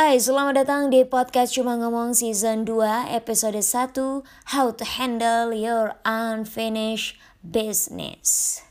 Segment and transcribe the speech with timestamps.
[0.00, 4.24] Hai, selamat datang di podcast Cuma Ngomong Season 2 Episode 1
[4.56, 8.64] How to Handle Your Unfinished Business.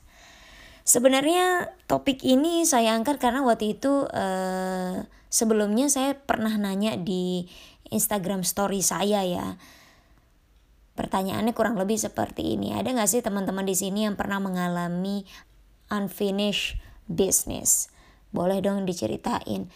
[0.81, 7.45] Sebenarnya topik ini saya angkat karena waktu itu uh, Sebelumnya saya pernah nanya di
[7.93, 9.61] Instagram story saya ya.
[10.97, 12.73] Pertanyaannya kurang lebih seperti ini.
[12.73, 15.29] Ada gak sih teman-teman di sini yang pernah mengalami
[15.93, 17.93] unfinished business?
[18.33, 19.69] Boleh dong diceritain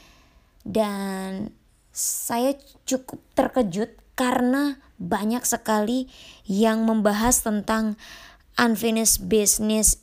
[0.63, 1.51] dan
[1.93, 6.09] saya cukup terkejut karena banyak sekali
[6.47, 7.99] yang membahas tentang
[8.57, 10.01] unfinished business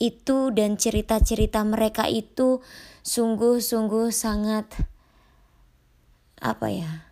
[0.00, 2.64] itu dan cerita-cerita mereka itu
[3.04, 4.66] sungguh-sungguh sangat
[6.40, 7.10] apa ya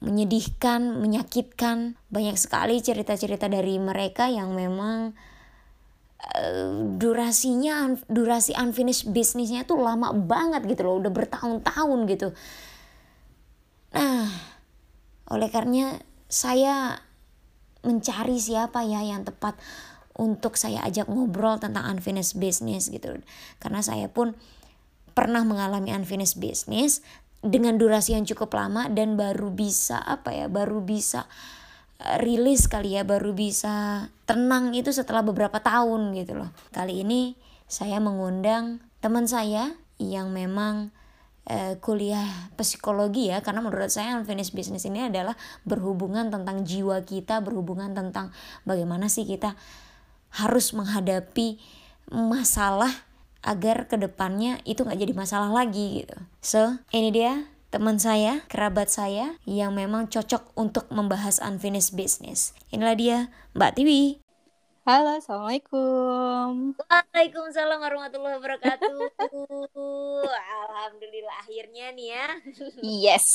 [0.00, 1.98] menyedihkan, menyakitkan.
[2.08, 5.14] Banyak sekali cerita-cerita dari mereka yang memang
[6.18, 12.28] Uh, durasinya durasi unfinished bisnisnya tuh lama banget gitu loh udah bertahun-tahun gitu.
[13.94, 14.26] Nah
[15.30, 15.94] oleh karena
[16.26, 16.98] saya
[17.86, 19.54] mencari siapa ya yang tepat
[20.18, 23.22] untuk saya ajak ngobrol tentang unfinished business gitu.
[23.62, 24.34] Karena saya pun
[25.14, 27.00] pernah mengalami unfinished business
[27.38, 31.30] dengan durasi yang cukup lama dan baru bisa apa ya baru bisa
[31.98, 36.50] rilis kali ya baru bisa tenang itu setelah beberapa tahun gitu loh.
[36.70, 37.34] Kali ini
[37.66, 40.94] saya mengundang teman saya yang memang
[41.50, 45.34] uh, kuliah psikologi ya karena menurut saya unfinished business ini adalah
[45.66, 48.30] berhubungan tentang jiwa kita, berhubungan tentang
[48.62, 49.58] bagaimana sih kita
[50.38, 51.58] harus menghadapi
[52.14, 52.92] masalah
[53.42, 56.16] agar ke depannya itu nggak jadi masalah lagi gitu.
[56.38, 62.56] So ini dia teman saya, kerabat saya yang memang cocok untuk membahas unfinished business.
[62.72, 63.18] Inilah dia,
[63.52, 64.24] Mbak Tiwi.
[64.88, 66.72] Halo, Assalamualaikum.
[66.80, 68.98] Waalaikumsalam warahmatullahi wabarakatuh.
[70.64, 72.26] Alhamdulillah akhirnya nih ya.
[72.80, 73.26] Yes.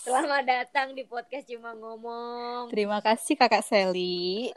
[0.00, 2.72] Selamat datang di podcast Cuma Ngomong.
[2.72, 4.48] Terima kasih Kakak Sally.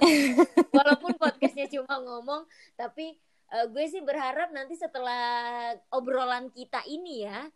[0.72, 2.48] Walaupun podcastnya cuma ngomong,
[2.80, 3.20] tapi
[3.52, 7.52] uh, gue sih berharap nanti setelah obrolan kita ini ya,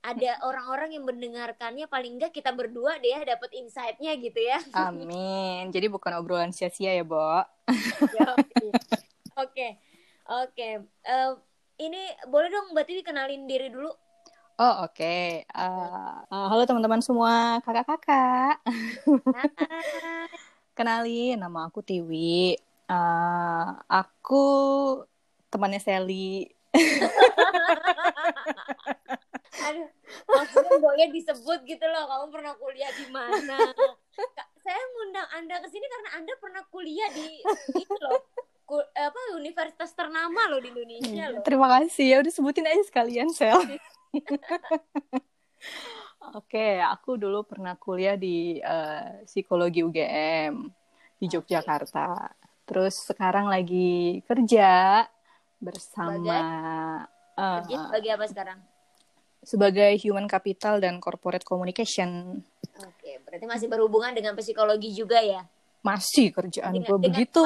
[0.00, 4.56] ada orang-orang yang mendengarkannya paling enggak kita berdua deh ya dapat insight-nya gitu ya.
[4.88, 5.68] Amin.
[5.68, 7.20] Jadi bukan obrolan sia-sia ya, Bo.
[9.40, 9.68] Oke.
[10.24, 10.68] Oke.
[10.84, 11.32] Eh,
[11.84, 13.92] ini boleh dong Mbak Tiwi kenalin diri dulu.
[14.60, 14.92] Oh, oke.
[14.92, 15.48] Okay.
[15.56, 18.60] Uh, uh, halo teman-teman semua, kakak-kakak.
[20.76, 22.60] Kenalin, nama aku Tiwi.
[22.84, 24.44] Uh, aku
[25.48, 26.52] temannya Sally.
[29.50, 29.90] aduh
[30.30, 33.58] maksudnya boleh disebut gitu loh kamu pernah kuliah di mana?
[34.62, 37.42] Saya ngundang anda ke sini karena anda pernah kuliah di
[37.74, 38.22] itu loh
[38.70, 41.42] ku, apa universitas ternama loh di Indonesia loh.
[41.42, 43.58] Terima kasih ya udah sebutin aja sekalian sel.
[46.38, 50.70] Oke, aku dulu pernah kuliah di uh, psikologi UGM
[51.18, 52.30] di Yogyakarta.
[52.62, 55.02] Terus sekarang lagi kerja
[55.58, 56.40] bersama sebagai,
[57.34, 58.58] uh, kerja sebagai apa sekarang?
[59.50, 62.38] Sebagai human capital dan corporate communication.
[62.78, 65.42] Oke, berarti masih berhubungan dengan psikologi juga ya?
[65.82, 67.42] Masih kerjaan gue begitu.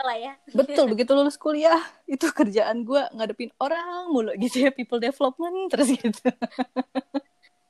[0.00, 0.32] Lah ya.
[0.48, 1.76] Betul, begitu lulus kuliah
[2.08, 6.32] itu kerjaan gue ngadepin orang mulu gitu ya, people development terus gitu.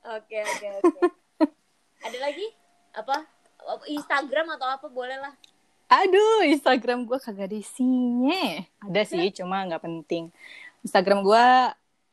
[0.03, 0.99] Oke, oke, oke.
[2.07, 2.47] Ada lagi?
[2.95, 3.27] Apa?
[3.87, 5.33] Instagram atau apa boleh lah.
[5.91, 8.63] Aduh, Instagram gue kagak isinya.
[8.83, 10.31] Ada sih, cuma nggak penting.
[10.83, 11.47] Instagram gue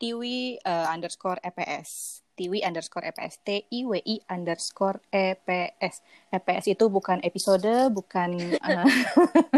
[0.01, 6.01] tiwi uh, underscore eps tiwi underscore eps t i w i underscore eps
[6.33, 8.89] eps itu bukan episode bukan uh,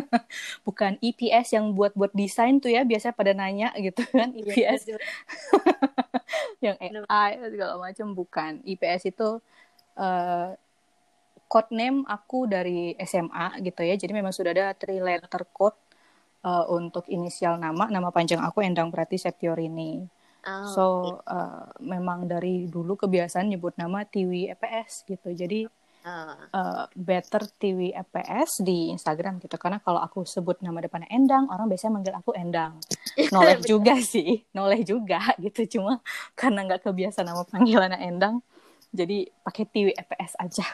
[0.67, 4.91] bukan eps yang buat buat desain tuh ya biasa pada nanya gitu kan eps
[6.63, 8.63] yang AI segala macam bukan.
[8.63, 9.29] Ips itu
[9.99, 10.47] uh,
[11.51, 13.95] code name aku dari SMA gitu ya.
[13.99, 15.77] Jadi memang sudah ada three letter code
[16.47, 17.91] uh, untuk inisial nama.
[17.91, 20.84] Nama panjang aku Endang Prati Septiorini Oh, so
[21.23, 25.31] uh, memang dari dulu kebiasaan nyebut nama Tiwi EPS gitu.
[25.31, 25.63] Jadi
[26.03, 26.35] uh.
[26.51, 29.55] Uh, better Tiwi EPS di Instagram gitu.
[29.55, 32.75] Karena kalau aku sebut nama depannya Endang, orang biasanya manggil aku Endang.
[33.34, 35.79] Noleh juga sih, noleh juga gitu.
[35.79, 36.03] Cuma
[36.35, 38.43] karena nggak kebiasaan nama panggilannya Endang,
[38.93, 40.67] jadi pakai Tiwi EPS aja.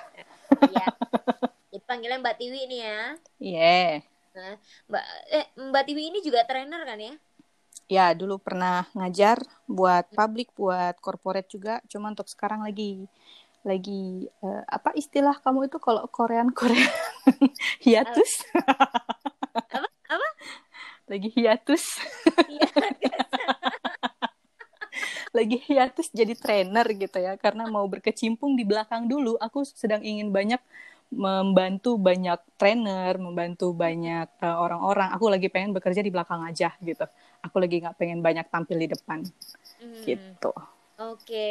[0.59, 0.87] Iya.
[1.71, 2.99] Jadi panggilan Mbak Tiwi ini ya.
[3.39, 3.61] Iya.
[3.61, 3.93] Yeah.
[4.33, 4.55] Nah,
[4.89, 7.13] Mbak eh Mbak Tiwi ini juga trainer kan ya?
[7.89, 11.81] Ya dulu pernah ngajar buat publik buat corporate juga.
[11.89, 13.09] Cuma untuk sekarang lagi
[13.65, 16.93] lagi uh, apa istilah kamu itu kalau Korean Korean
[17.83, 18.45] hiatus?
[19.65, 19.89] Apa?
[20.07, 20.29] Apa?
[21.09, 21.83] Lagi hiatus.
[25.29, 27.37] Lagi hiatus jadi trainer gitu ya.
[27.37, 30.57] Karena mau berkecimpung di belakang dulu aku sedang ingin banyak
[31.13, 35.13] membantu banyak trainer membantu banyak uh, orang-orang.
[35.13, 37.05] Aku lagi pengen bekerja di belakang aja gitu
[37.43, 39.23] aku lagi nggak pengen banyak tampil di depan
[39.79, 40.03] hmm.
[40.03, 40.51] gitu
[40.99, 41.49] oke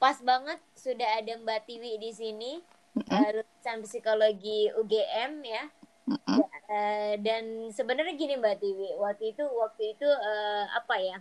[0.00, 2.52] pas banget sudah ada Mbak Tiwi di sini
[2.96, 3.20] mm -hmm.
[3.36, 5.64] lulusan psikologi UGM ya
[6.10, 6.38] Mm-hmm.
[6.42, 11.18] Uh, dan sebenarnya gini Mbak Tiwi, waktu itu waktu itu uh, apa ya?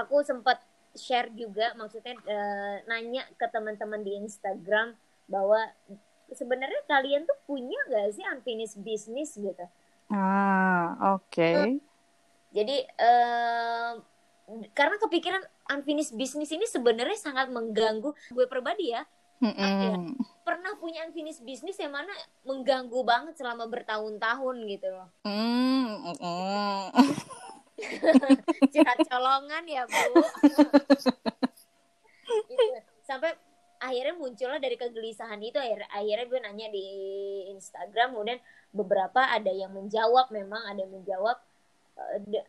[0.00, 0.64] Aku sempat
[0.96, 4.96] share juga, maksudnya uh, nanya ke teman-teman di Instagram
[5.28, 5.68] bahwa
[6.32, 9.64] sebenarnya kalian tuh punya gak sih unfinished business gitu?
[10.08, 11.28] Ah, oke.
[11.28, 11.76] Okay.
[12.52, 13.92] Jadi uh,
[14.76, 19.02] karena kepikiran unfinished business ini sebenarnya sangat mengganggu gue pribadi ya
[19.42, 20.14] Mm -mm.
[20.46, 22.14] pernah punya unfinished bisnis yang mana
[22.46, 25.10] mengganggu banget selama bertahun-tahun gitu loh.
[25.26, 26.86] Mm -mm.
[29.10, 30.22] colongan ya bu.
[32.54, 32.78] gitu.
[33.02, 33.34] Sampai
[33.82, 36.86] akhirnya munculnya dari kegelisahan itu akhir akhirnya gue nanya di
[37.50, 38.38] Instagram kemudian
[38.70, 41.34] beberapa ada yang menjawab memang ada yang menjawab
[41.98, 42.44] uh,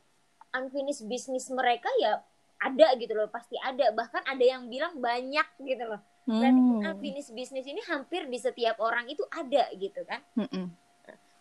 [0.54, 2.22] unfinished bisnis mereka ya
[2.64, 6.88] ada gitu loh pasti ada bahkan ada yang bilang banyak gitu loh Berarti hmm.
[6.88, 10.24] unfinished bisnis ini hampir di setiap orang itu ada gitu kan.
[10.40, 10.72] Hmm.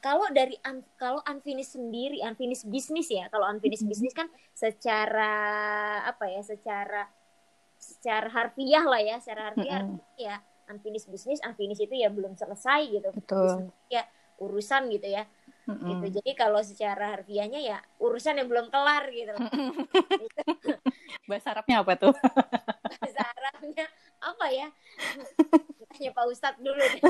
[0.02, 3.94] kalau dari un, kalau unfinished sendiri, unfinished bisnis ya, kalau unfinished hmm.
[3.94, 5.30] bisnis kan secara
[6.02, 7.06] apa ya, secara
[7.78, 10.02] secara harfiah lah ya, secara harfiah hmm.
[10.18, 13.14] ya unfinished bisnis, unfinished itu ya belum selesai gitu.
[13.14, 13.70] Betul.
[13.86, 14.02] Ya
[14.42, 15.22] urusan gitu ya.
[15.62, 15.88] Mm-hmm.
[15.94, 20.42] gitu jadi kalau secara harfiahnya ya urusan yang belum kelar gitu, gitu.
[21.30, 22.14] bahasa Arabnya apa tuh
[22.98, 23.86] bahasa Arabnya
[24.18, 24.68] apa ya
[25.86, 27.02] tanya Pak Ustadz dulu deh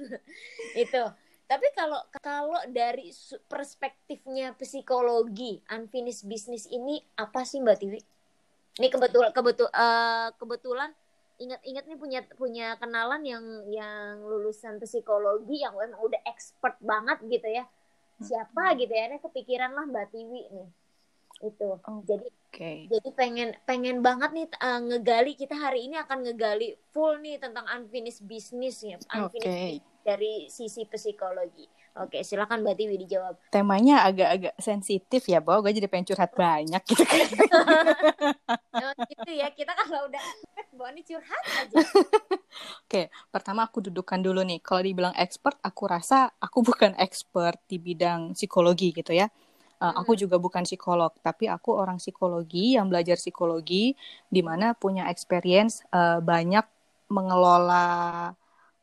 [0.88, 1.04] itu
[1.44, 3.12] tapi kalau kalau dari
[3.44, 8.00] perspektifnya psikologi unfinished business ini apa sih Mbak Tiwi?
[8.80, 10.90] Ini kebetulan kebetul uh, kebetulan
[11.38, 17.48] ingat-ingat nih punya punya kenalan yang yang lulusan psikologi yang memang udah expert banget gitu
[17.50, 17.64] ya.
[18.22, 19.10] Siapa gitu ya?
[19.10, 20.68] Ini kepikiran lah Mbak Tiwi nih
[21.42, 22.86] itu oh, jadi okay.
[22.86, 27.66] jadi pengen pengen banget nih uh, ngegali kita hari ini akan ngegali full nih tentang
[27.68, 29.82] unfinished business ya unfinished okay.
[30.06, 33.38] dari sisi psikologi Oke, silakan Mbak Tiwi dijawab.
[33.54, 37.22] Temanya agak-agak sensitif ya, bahwa gue jadi pengen curhat banyak gitu kan.
[39.14, 40.22] gitu ya, kita kalau udah
[40.74, 41.76] bawa ini curhat aja.
[42.82, 44.58] Oke, pertama aku dudukkan dulu nih.
[44.58, 49.30] Kalau dibilang expert, aku rasa aku bukan expert di bidang psikologi gitu ya.
[49.78, 53.94] Uh, aku juga bukan psikolog, tapi aku orang psikologi yang belajar psikologi,
[54.26, 56.66] di mana punya experience uh, banyak
[57.06, 58.34] mengelola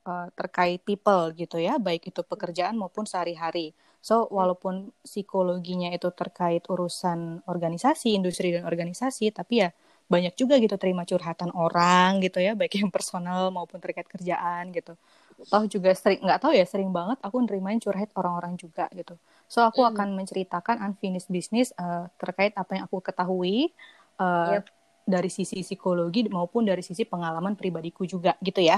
[0.05, 3.73] uh, terkait people gitu ya, baik itu pekerjaan maupun sehari-hari.
[4.01, 9.69] So walaupun psikologinya itu terkait urusan organisasi, industri dan organisasi, tapi ya
[10.09, 14.97] banyak juga gitu terima curhatan orang gitu ya, baik yang personal maupun terkait kerjaan gitu.
[15.41, 19.17] Toh juga sering nggak tahu ya sering banget aku nerimain curhat orang-orang juga gitu.
[19.49, 19.89] So aku mm.
[19.95, 23.73] akan menceritakan unfinished business uh, terkait apa yang aku ketahui
[24.21, 24.69] uh, yep.
[25.05, 28.77] dari sisi psikologi maupun dari sisi pengalaman pribadiku juga gitu ya.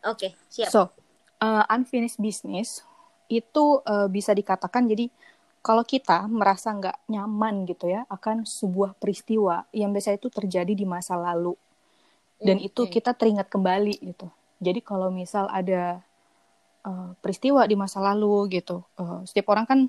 [0.00, 0.70] Oke, okay, siap.
[0.72, 0.92] So,
[1.44, 2.84] uh, unfinished business
[3.30, 5.06] itu uh, bisa dikatakan jadi
[5.60, 10.88] kalau kita merasa nggak nyaman gitu ya akan sebuah peristiwa yang biasa itu terjadi di
[10.88, 11.52] masa lalu
[12.40, 12.72] dan okay.
[12.72, 14.32] itu kita teringat kembali gitu.
[14.60, 16.00] Jadi kalau misal ada
[16.84, 18.80] uh, peristiwa di masa lalu gitu.
[18.96, 19.80] Uh, setiap orang kan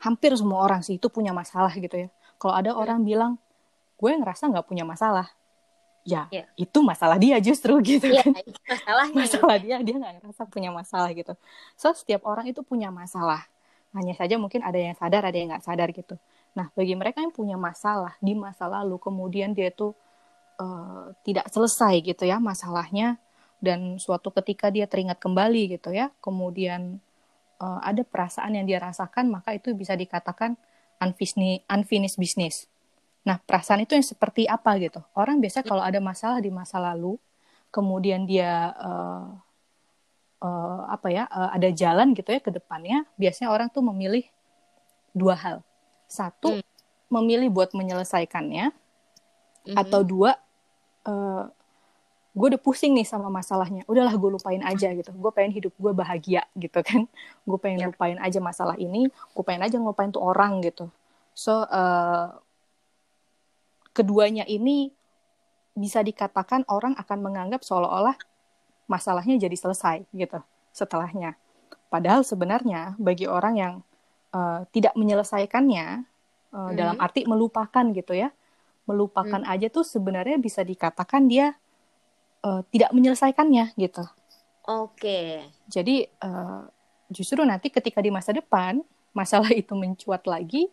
[0.00, 2.08] hampir semua orang sih itu punya masalah gitu ya.
[2.36, 2.80] Kalau ada yeah.
[2.80, 3.40] orang bilang
[3.96, 5.32] gue ngerasa nggak punya masalah,
[6.06, 6.46] ya yeah.
[6.54, 8.32] itu masalah dia justru gitu yeah, kan.
[8.64, 11.34] Masalahnya masalah dia dia nggak ngerasa punya masalah gitu.
[11.74, 13.44] So setiap orang itu punya masalah.
[13.90, 16.14] Hanya saja mungkin ada yang sadar, ada yang nggak sadar gitu.
[16.54, 19.92] Nah bagi mereka yang punya masalah di masa lalu, kemudian dia tuh
[20.62, 23.18] uh, tidak selesai gitu ya masalahnya,
[23.60, 27.00] dan suatu ketika dia teringat kembali gitu ya kemudian
[27.60, 30.54] uh, ada perasaan yang dia rasakan maka itu bisa dikatakan
[31.00, 32.68] unfinished unfinished business
[33.26, 35.02] nah perasaan itu yang seperti apa gitu?
[35.18, 37.18] Orang biasa kalau ada masalah di masa lalu
[37.74, 39.26] kemudian dia uh,
[40.40, 44.22] uh, apa ya uh, ada jalan gitu ya ke depannya biasanya orang tuh memilih
[45.10, 45.58] dua hal.
[46.06, 46.64] Satu hmm.
[47.10, 49.76] memilih buat menyelesaikannya hmm.
[49.76, 50.38] atau dua
[51.08, 51.50] uh,
[52.36, 53.82] gue udah pusing nih sama masalahnya.
[53.88, 55.08] Udahlah gue lupain aja gitu.
[55.16, 57.08] Gue pengen hidup gue bahagia gitu kan.
[57.48, 57.90] Gue pengen yeah.
[57.90, 60.92] lupain aja masalah ini gue pengen aja ngelupain tuh orang gitu.
[61.32, 62.36] So uh,
[63.96, 64.92] keduanya ini
[65.72, 68.16] bisa dikatakan orang akan menganggap seolah-olah
[68.84, 70.40] masalahnya jadi selesai gitu
[70.76, 71.40] setelahnya
[71.88, 73.74] padahal sebenarnya bagi orang yang
[74.36, 76.04] uh, tidak menyelesaikannya
[76.52, 76.76] uh, mm.
[76.76, 78.28] dalam arti melupakan gitu ya
[78.86, 81.58] melupakan aja tuh sebenarnya bisa dikatakan dia
[82.46, 84.06] uh, tidak menyelesaikannya gitu.
[84.66, 85.42] Oke.
[85.66, 86.62] Jadi uh,
[87.10, 88.78] justru nanti ketika di masa depan
[89.10, 90.70] masalah itu mencuat lagi,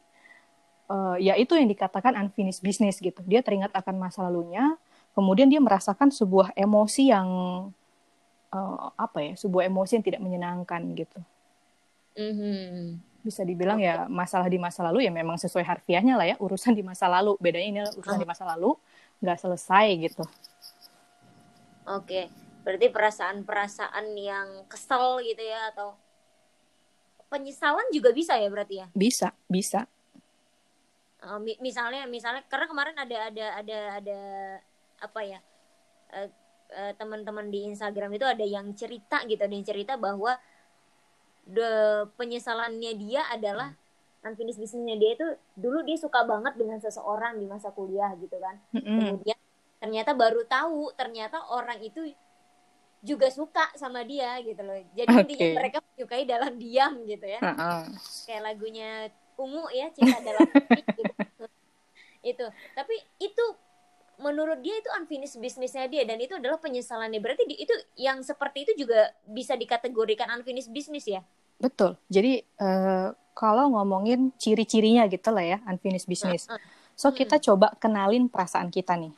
[0.90, 3.20] uh, ya itu yang dikatakan unfinished business gitu.
[3.28, 4.76] Dia teringat akan masa lalunya,
[5.14, 7.28] kemudian dia merasakan sebuah emosi yang
[8.52, 11.20] uh, apa ya, sebuah emosi yang tidak menyenangkan gitu.
[12.14, 13.00] Mm-hmm.
[13.24, 13.88] Bisa dibilang okay.
[13.88, 17.40] ya masalah di masa lalu ya memang sesuai harfiahnya lah ya urusan di masa lalu.
[17.40, 18.22] Bedanya ini urusan oh.
[18.22, 18.76] di masa lalu
[19.24, 20.24] nggak selesai gitu.
[21.84, 22.32] Oke,
[22.64, 25.96] berarti perasaan-perasaan yang kesel gitu ya atau
[27.28, 28.88] penyesalan juga bisa ya berarti ya?
[28.96, 29.90] Bisa, bisa.
[31.24, 34.20] Uh, misalnya, misalnya karena kemarin ada ada ada ada
[35.00, 35.40] apa ya
[36.12, 36.30] uh,
[36.76, 40.36] uh, teman-teman di Instagram itu ada yang cerita gitu, ada yang cerita bahwa
[41.48, 43.72] the penyesalannya dia adalah
[44.24, 48.60] unfinished businessnya dia itu dulu dia suka banget dengan seseorang di masa kuliah gitu kan,
[48.72, 49.00] mm -hmm.
[49.00, 49.40] kemudian
[49.84, 52.00] ternyata baru tahu ternyata orang itu
[53.04, 55.22] juga suka sama dia gitu loh jadi okay.
[55.28, 57.82] intinya mereka menyukai dalam diam gitu ya uh -uh.
[58.24, 61.46] kayak lagunya ungu ya cinta dalam gitu.
[62.24, 62.46] itu
[62.78, 63.46] tapi itu
[64.22, 68.86] menurut dia itu unfinished bisnisnya dia dan itu adalah penyesalannya berarti itu yang seperti itu
[68.86, 71.22] juga bisa dikategorikan unfinished business ya
[71.58, 76.62] betul jadi uh, kalau ngomongin ciri-cirinya gitu lah ya unfinished business uh, uh.
[76.94, 77.46] so kita hmm.
[77.50, 79.12] coba kenalin perasaan kita nih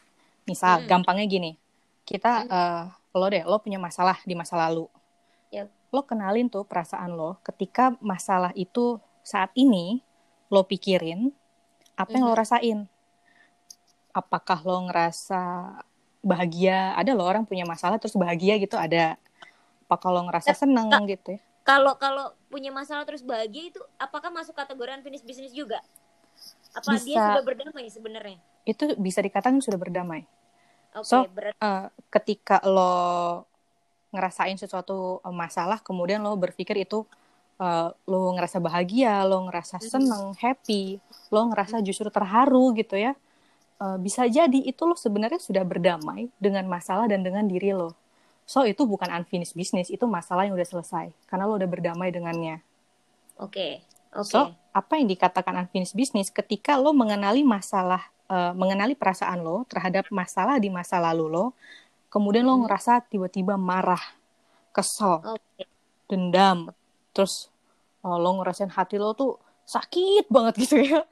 [0.46, 0.88] Misal, hmm.
[0.88, 1.52] gampangnya gini,
[2.06, 2.50] kita hmm.
[2.54, 4.86] uh, lo deh, lo punya masalah di masa lalu.
[5.50, 5.68] Yep.
[5.90, 10.06] Lo kenalin tuh perasaan lo ketika masalah itu saat ini
[10.54, 11.34] lo pikirin,
[11.98, 12.42] apa yang lo hmm.
[12.46, 12.80] rasain?
[14.14, 15.42] Apakah lo ngerasa
[16.22, 16.94] bahagia?
[16.94, 19.18] Ada lo orang punya masalah terus bahagia gitu ada.
[19.90, 21.42] Apakah lo ngerasa seneng Ka gitu ya?
[21.66, 25.82] Kalau kalau punya masalah terus bahagia itu apakah masuk kategori unfinished business juga?
[26.78, 27.06] Apa Bisa.
[27.10, 28.38] dia sudah berdamai sebenarnya?
[28.62, 30.30] Itu bisa dikatakan sudah berdamai.
[30.94, 31.26] Okay, so
[31.60, 33.44] uh, ketika lo
[34.14, 37.04] ngerasain sesuatu eh, masalah, kemudian lo berpikir itu
[37.60, 41.00] uh, lo ngerasa bahagia, lo ngerasa seneng, happy,
[41.32, 43.14] lo ngerasa justru terharu gitu ya.
[43.76, 47.92] Uh, bisa jadi itu lo sebenarnya sudah berdamai dengan masalah dan dengan diri lo.
[48.46, 52.62] So itu bukan unfinished business, itu masalah yang udah selesai karena lo udah berdamai dengannya.
[53.42, 53.52] Oke.
[53.52, 53.74] Okay.
[54.16, 54.32] Okay.
[54.32, 60.08] So apa yang dikatakan unfinished business ketika lo mengenali masalah uh, mengenali perasaan lo terhadap
[60.10, 61.46] masalah di masa lalu lo,
[62.08, 64.02] kemudian lo ngerasa tiba-tiba marah,
[64.72, 65.68] kesel, okay.
[66.08, 66.72] dendam,
[67.16, 67.48] terus
[68.04, 71.08] uh, lo ngerasain hati lo tuh sakit banget gitu ya,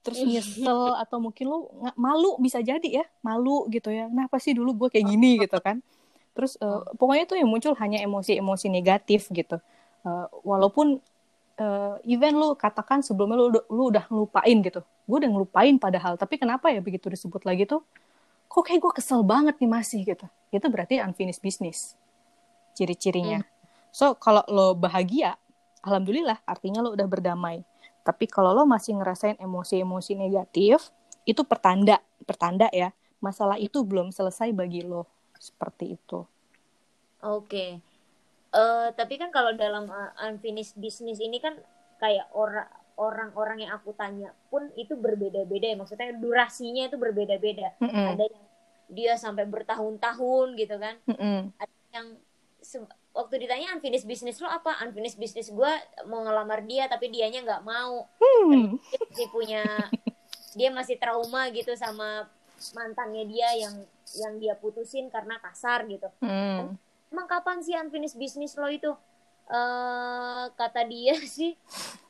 [0.00, 1.58] terus nyesel atau mungkin lo
[2.00, 5.84] malu bisa jadi ya, malu gitu ya, kenapa sih dulu gue kayak gini gitu kan,
[6.32, 9.60] terus uh, pokoknya tuh yang muncul hanya emosi-emosi negatif gitu,
[10.08, 11.04] uh, walaupun
[11.60, 14.80] uh, event lu katakan sebelumnya lu, lu udah ngelupain gitu.
[15.04, 17.84] Gue udah ngelupain padahal tapi kenapa ya begitu disebut lagi tuh?
[18.50, 20.26] Kok kayak gue kesel banget nih masih gitu.
[20.50, 21.98] Itu berarti unfinished business
[22.74, 23.42] ciri-cirinya.
[23.42, 23.53] Hmm.
[23.94, 25.38] So kalau lo bahagia
[25.86, 27.62] alhamdulillah artinya lo udah berdamai.
[28.04, 30.90] Tapi kalau lo masih ngerasain emosi-emosi negatif
[31.24, 35.06] itu pertanda pertanda ya masalah itu belum selesai bagi lo.
[35.38, 36.26] Seperti itu.
[37.22, 37.48] Oke.
[37.48, 37.94] Okay
[38.54, 41.58] uh, tapi kan kalau dalam uh, unfinished business ini kan
[41.98, 45.76] kayak orang orang-orang yang aku tanya pun itu berbeda-beda ya.
[45.76, 47.74] Maksudnya durasinya itu berbeda-beda.
[47.82, 48.06] Mm -hmm.
[48.14, 48.44] ada yang
[48.86, 50.94] dia sampai bertahun-tahun gitu kan.
[51.10, 51.38] Mm -hmm.
[51.58, 52.06] ada yang
[53.14, 54.82] waktu ditanya unfinished business lo apa?
[54.82, 55.72] Unfinished business gue
[56.10, 58.10] mau ngelamar dia tapi dianya nggak mau.
[58.18, 58.76] Hmm.
[58.90, 59.62] dia masih punya
[60.54, 62.26] dia masih trauma gitu sama
[62.74, 63.74] mantannya dia yang
[64.18, 66.10] yang dia putusin karena kasar gitu.
[66.18, 66.74] Hmm.
[67.14, 68.90] Emang kapan sih unfinished business lo itu?
[69.44, 71.54] Uh, kata dia sih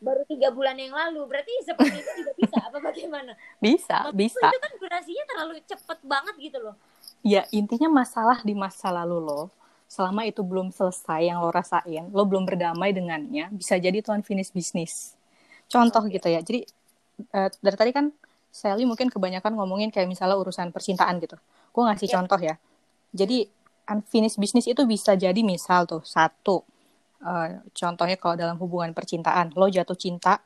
[0.00, 1.28] baru tiga bulan yang lalu.
[1.28, 3.32] Berarti seperti itu juga bisa apa bagaimana?
[3.61, 4.40] Bisa Maksud bisa.
[4.40, 6.76] itu kan durasinya terlalu cepet banget gitu loh.
[7.20, 9.52] Ya intinya masalah di masa lalu lo
[9.94, 14.50] selama itu belum selesai yang lo rasain lo belum berdamai dengannya bisa jadi itu unfinished
[14.50, 15.14] business
[15.70, 16.66] contoh gitu ya jadi
[17.30, 18.10] uh, dari tadi kan
[18.54, 21.38] Sally mungkin kebanyakan ngomongin kayak misalnya urusan percintaan gitu
[21.70, 22.14] gue ngasih yeah.
[22.18, 22.54] contoh ya
[23.14, 23.46] jadi
[23.86, 26.66] unfinished business itu bisa jadi misal tuh satu
[27.22, 30.42] uh, contohnya kalau dalam hubungan percintaan lo jatuh cinta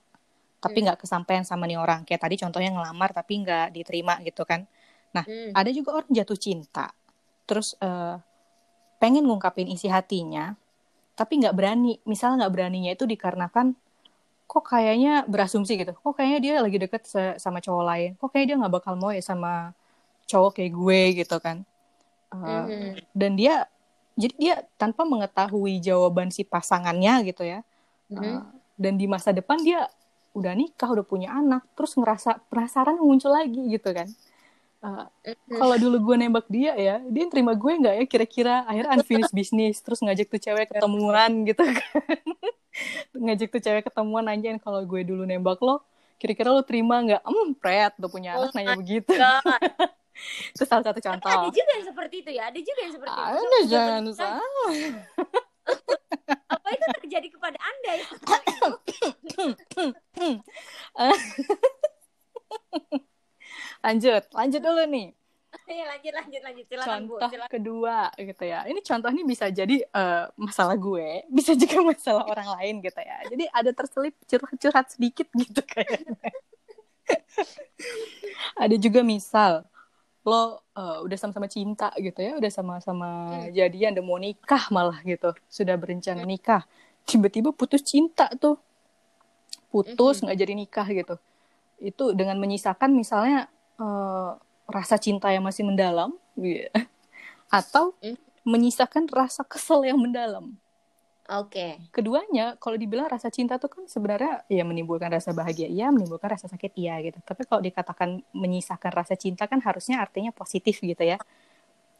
[0.61, 0.85] tapi hmm.
[0.93, 1.05] nggak hmm.
[1.09, 4.69] kesampaian sama nih orang kayak tadi contohnya ngelamar tapi nggak diterima gitu kan
[5.17, 5.57] nah hmm.
[5.57, 6.93] ada juga orang jatuh cinta
[7.49, 8.21] terus uh,
[8.99, 10.59] pengen ngungkapin isi hatinya
[11.19, 11.99] tapi nggak berani.
[12.07, 13.75] Misal nggak beraninya itu dikarenakan
[14.49, 15.93] kok kayaknya berasumsi gitu.
[15.99, 17.03] Kok kayaknya dia lagi deket
[17.43, 18.11] sama cowok lain.
[18.15, 19.75] Kok kayaknya dia nggak bakal mau ya sama
[20.31, 21.67] cowok kayak gue gitu kan.
[22.29, 23.09] Mm-hmm.
[23.17, 23.65] dan dia
[24.13, 27.65] jadi dia tanpa mengetahui jawaban si pasangannya gitu ya.
[28.13, 28.37] Mm-hmm.
[28.37, 28.45] uh,
[28.77, 29.89] dan di masa depan dia
[30.37, 34.07] udah nikah udah punya anak terus ngerasa penasaran muncul lagi gitu kan
[34.83, 35.07] uh,
[35.51, 38.05] kalau dulu gue nembak dia ya dia terima gue nggak ya?
[38.07, 42.25] Kira-kira akhirnya unfinished business terus ngajak tuh cewek ketemuan gitu kan.
[43.27, 45.83] Ngajak tuh cewek ketemuan nanyain kalau gue dulu nembak lo
[46.19, 47.23] kira-kira lo terima nggak?
[47.23, 49.15] Em pret udah punya anak oh nanya begitu.
[50.55, 51.31] Itu salah satu contoh.
[51.31, 53.39] Ada juga yang seperti itu ya ada juga yang seperti ada itu.
[53.39, 54.43] Ada jangan salah.
[56.59, 58.09] Apa itu terjadi kepada anda ya
[63.83, 65.09] lanjut lanjut dulu nih.
[65.69, 66.65] Ya, lanjut lanjut lanjut.
[66.69, 68.65] Silakan contoh bu, kedua gitu ya.
[68.69, 73.19] Ini contoh ini bisa jadi uh, masalah gue bisa juga masalah orang lain gitu ya.
[73.29, 76.17] Jadi ada terselip curhat-curhat sedikit gitu kayaknya.
[78.63, 79.65] Ada juga misal
[80.29, 83.57] lo uh, udah sama-sama cinta gitu ya udah sama-sama hmm.
[83.57, 85.33] jadian udah mau nikah malah gitu.
[85.49, 86.29] Sudah berencana hmm.
[86.29, 86.63] nikah.
[87.09, 88.61] Tiba-tiba putus cinta tuh.
[89.73, 90.29] Putus hmm.
[90.29, 90.45] nggak hmm.
[90.45, 91.15] jadi nikah gitu.
[91.81, 94.37] Itu dengan menyisakan misalnya uh,
[94.69, 96.69] rasa cinta yang masih mendalam gitu.
[97.59, 98.19] atau hmm.
[98.45, 100.53] menyisakan rasa kesel yang mendalam
[101.29, 101.53] Oke.
[101.53, 101.73] Okay.
[101.93, 106.49] Keduanya, kalau dibilang rasa cinta tuh kan sebenarnya ya menimbulkan rasa bahagia iya, menimbulkan rasa
[106.49, 107.21] sakit iya gitu.
[107.21, 111.21] Tapi kalau dikatakan menyisakan rasa cinta kan harusnya artinya positif gitu ya.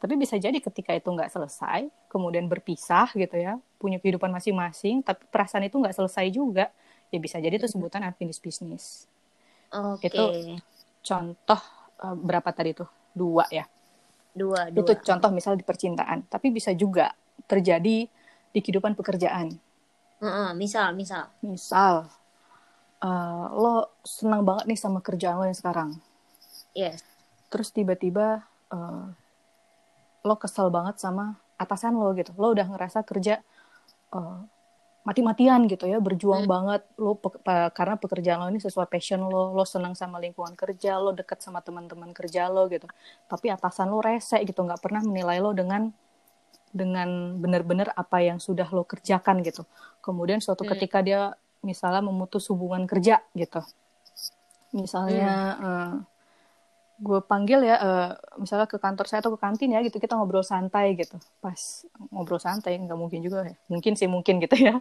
[0.01, 5.21] Tapi bisa jadi ketika itu nggak selesai, kemudian berpisah gitu ya, punya kehidupan masing-masing, tapi
[5.29, 6.73] perasaan itu nggak selesai juga,
[7.13, 9.05] ya bisa jadi itu sebutan unfinished business.
[9.69, 10.09] Oke.
[10.09, 10.09] Okay.
[10.09, 10.25] Itu
[11.03, 11.61] contoh
[12.03, 12.89] uh, berapa tadi tuh?
[13.13, 13.65] Dua ya.
[14.33, 14.79] Dua, dua.
[14.85, 16.29] Itu contoh misal di percintaan.
[16.29, 17.11] Tapi bisa juga
[17.49, 18.07] terjadi
[18.49, 19.57] di kehidupan pekerjaan.
[20.19, 21.31] Uh -uh, misal, misal.
[21.39, 22.11] Misal,
[23.03, 25.89] uh, lo senang banget nih sama kerjaan lo yang sekarang.
[26.75, 27.01] Yes.
[27.49, 29.05] Terus tiba-tiba uh,
[30.23, 32.35] lo kesel banget sama atasan lo gitu.
[32.35, 33.41] Lo udah ngerasa kerja
[34.13, 34.43] uh,
[35.07, 36.51] mati-matian gitu ya, berjuang hmm.
[36.51, 40.53] banget lo pe pe karena pekerjaan lo ini sesuai passion lo, lo senang sama lingkungan
[40.53, 42.85] kerja, lo deket sama teman-teman kerja lo gitu.
[43.31, 45.89] Tapi atasan lo rese gitu, nggak pernah menilai lo dengan
[46.69, 49.65] dengan benar-benar apa yang sudah lo kerjakan gitu.
[50.03, 50.71] Kemudian suatu hmm.
[50.77, 51.33] ketika dia
[51.65, 53.63] misalnya memutus hubungan kerja gitu.
[54.75, 55.65] Misalnya hmm.
[55.65, 55.93] uh,
[56.99, 60.43] gue panggil ya uh, misalnya ke kantor saya atau ke kantin ya gitu kita ngobrol
[60.43, 61.15] santai gitu.
[61.39, 63.55] Pas ngobrol santai nggak mungkin juga ya.
[63.71, 64.75] Mungkin sih mungkin gitu ya.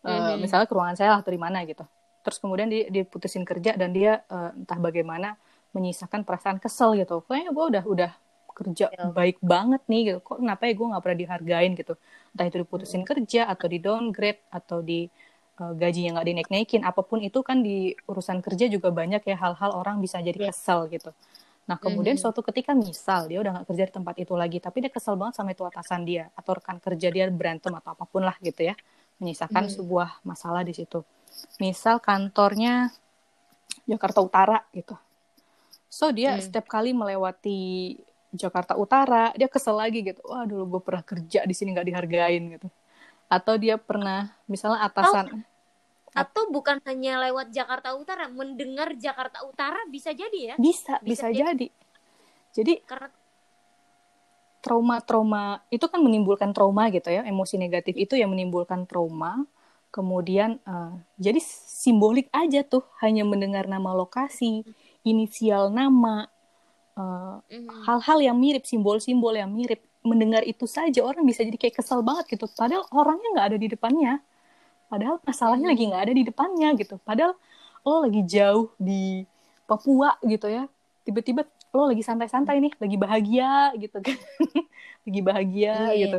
[0.00, 0.44] Uh, hmm.
[0.44, 1.84] misalnya ke ruangan saya lah atau di mana gitu.
[2.20, 5.36] Terus kemudian di, diputusin kerja dan dia uh, entah bagaimana
[5.72, 7.24] menyisakan perasaan kesel gitu.
[7.24, 8.12] Kayaknya gue udah udah
[8.60, 9.08] kerja ya.
[9.08, 11.94] baik banget nih gitu kok kenapa ya gue nggak pernah dihargain gitu
[12.36, 13.08] entah itu diputusin hmm.
[13.08, 15.08] kerja atau di downgrade atau di
[15.60, 19.76] uh, gajinya nggak dinaik-naikin apa pun itu kan di urusan kerja juga banyak ya hal-hal
[19.76, 20.50] orang bisa jadi ya.
[20.50, 21.12] kesel gitu
[21.68, 22.34] nah kemudian mm -hmm.
[22.34, 25.38] suatu ketika misal dia udah nggak kerja di tempat itu lagi tapi dia kesel banget
[25.38, 28.74] sama itu atasan dia atau rekan kerja dia berantem atau apa pun lah gitu ya
[29.22, 29.72] menyisakan mm.
[29.78, 31.04] sebuah masalah di situ
[31.62, 32.90] misal kantornya
[33.86, 34.98] Jakarta Utara gitu
[35.86, 36.42] so dia mm.
[36.42, 37.94] setiap kali melewati
[38.34, 42.42] Jakarta Utara dia kesel lagi gitu wah dulu gue pernah kerja di sini nggak dihargain
[42.58, 42.66] gitu
[43.30, 45.49] atau dia pernah misalnya atasan oh,
[46.10, 50.54] atau bukan hanya lewat Jakarta Utara mendengar Jakarta Utara bisa jadi ya?
[50.58, 51.68] Bisa bisa, bisa jadi.
[52.50, 52.74] jadi.
[52.82, 53.08] Karena
[54.60, 59.44] trauma-trauma itu kan menimbulkan trauma gitu ya emosi negatif itu yang menimbulkan trauma.
[59.90, 64.62] Kemudian uh, jadi simbolik aja tuh hanya mendengar nama lokasi
[65.02, 66.30] inisial nama
[66.94, 67.88] mm-hmm.
[67.88, 69.82] hal-hal yang mirip simbol-simbol yang mirip.
[70.00, 72.46] Mendengar itu saja orang bisa jadi kayak kesel banget gitu.
[72.54, 74.22] Padahal orangnya nggak ada di depannya
[74.90, 76.98] padahal masalahnya lagi nggak ada di depannya gitu.
[77.06, 77.38] Padahal
[77.86, 79.22] lo lagi jauh di
[79.64, 80.66] Papua gitu ya.
[81.06, 84.18] Tiba-tiba lo lagi santai-santai nih lagi bahagia gitu kan.
[85.06, 85.96] Lagi bahagia yeah.
[85.96, 86.18] gitu.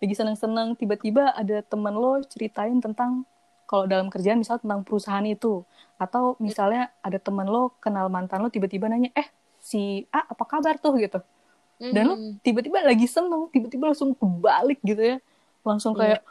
[0.00, 3.28] Lagi seneng-seneng tiba-tiba ada teman lo ceritain tentang
[3.68, 5.66] kalau dalam kerjaan misal tentang perusahaan itu.
[6.00, 9.28] Atau misalnya ada teman lo kenal mantan lo tiba-tiba nanya eh
[9.60, 10.96] si A apa kabar tuh?
[10.96, 11.20] gitu.
[11.82, 15.16] Dan lo tiba-tiba lagi seneng tiba-tiba langsung kebalik gitu ya.
[15.66, 16.22] Langsung kayak.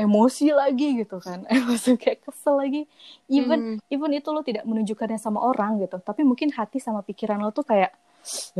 [0.00, 1.44] Emosi lagi gitu kan.
[1.68, 2.82] Langsung kayak kesel lagi.
[3.28, 3.92] Even mm.
[3.92, 6.00] even itu lo tidak menunjukkannya sama orang gitu.
[6.00, 7.92] Tapi mungkin hati sama pikiran lo tuh kayak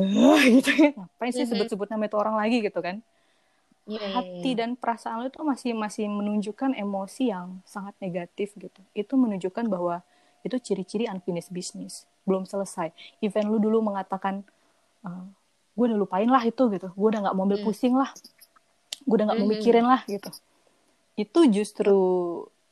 [0.57, 1.53] gitu ya ngapain sih mm-hmm.
[1.53, 3.00] sebut-sebut nama itu orang lagi gitu kan.
[3.88, 4.59] Yeah, iya, hati yeah.
[4.61, 8.81] dan perasaan lo itu masih masih menunjukkan emosi yang sangat negatif gitu.
[8.92, 10.05] Itu menunjukkan bahwa
[10.44, 12.05] itu ciri-ciri unfinished business.
[12.29, 12.92] Belum selesai.
[13.24, 14.44] Event lu dulu mengatakan
[15.05, 15.24] uh,
[15.76, 16.92] gue udah lupain lah itu gitu.
[16.92, 17.66] Gue udah nggak mau ambil hmm.
[17.66, 18.12] pusing lah.
[19.05, 20.31] Gue udah nggak mau hmm, hmm, mikirin lah gitu
[21.20, 22.00] itu justru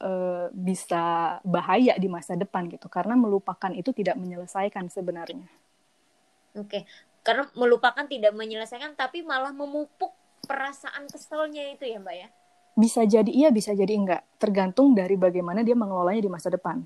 [0.01, 5.45] uh, bisa bahaya di masa depan gitu karena melupakan itu tidak menyelesaikan sebenarnya.
[6.57, 6.83] Oke okay.
[7.21, 10.17] karena melupakan tidak menyelesaikan tapi malah memupuk
[10.49, 12.29] perasaan keselnya itu ya mbak ya?
[12.79, 14.25] Bisa jadi iya bisa jadi enggak.
[14.41, 16.81] Tergantung dari bagaimana dia mengelolanya di masa depan.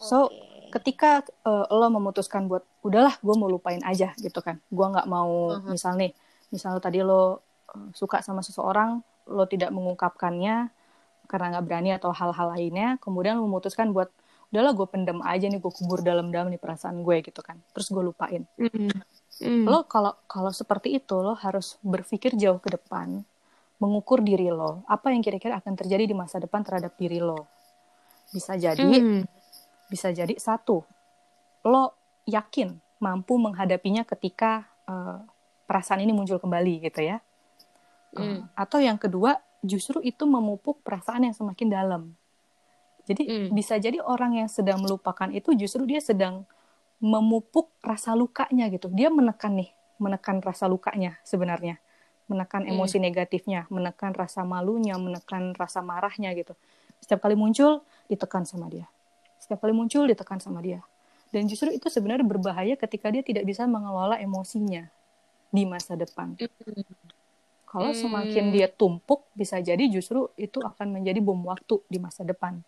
[0.00, 0.32] So
[0.72, 4.56] ketika uh, lo memutuskan buat udahlah gue mau lupain aja gitu kan.
[4.72, 5.68] Gue nggak mau uh-huh.
[5.68, 6.16] misal nih
[6.48, 7.30] misal tadi lo uh,
[7.92, 10.68] suka sama seseorang lo tidak mengungkapkannya
[11.24, 14.12] karena nggak berani atau hal-hal lainnya kemudian lo memutuskan buat
[14.54, 17.58] udahlah gue pendem aja nih gue kubur dalam-dalam nih perasaan gue gitu kan.
[17.74, 18.46] Terus gue lupain.
[18.54, 18.94] Mm.
[19.42, 19.66] Mm.
[19.66, 23.26] lo kalau kalau seperti itu lo harus berpikir jauh ke depan
[23.82, 24.86] mengukur diri lo.
[24.86, 27.50] Apa yang kira-kira akan terjadi di masa depan terhadap diri lo?
[28.30, 29.26] Bisa jadi mm.
[29.90, 30.86] bisa jadi satu
[31.66, 31.98] lo
[32.30, 35.18] yakin mampu menghadapinya ketika uh,
[35.66, 37.18] perasaan ini muncul kembali gitu ya
[38.14, 38.54] mm.
[38.54, 42.02] atau yang kedua justru itu memupuk perasaan yang semakin dalam.
[43.04, 43.48] Jadi mm.
[43.52, 46.44] bisa jadi orang yang sedang melupakan itu justru dia sedang
[47.00, 48.88] memupuk rasa lukanya gitu.
[48.92, 51.80] Dia menekan nih menekan rasa lukanya sebenarnya.
[52.28, 52.72] Menekan mm.
[52.72, 56.56] emosi negatifnya menekan rasa malunya menekan rasa marahnya gitu.
[57.04, 58.88] Setiap kali muncul ditekan sama dia.
[59.36, 60.80] Setiap kali muncul ditekan sama dia.
[61.28, 64.88] Dan justru itu sebenarnya berbahaya ketika dia tidak bisa mengelola emosinya
[65.50, 66.34] di masa depan
[67.74, 67.98] kalau hmm.
[67.98, 72.62] semakin dia tumpuk bisa jadi justru itu akan menjadi bom waktu di masa depan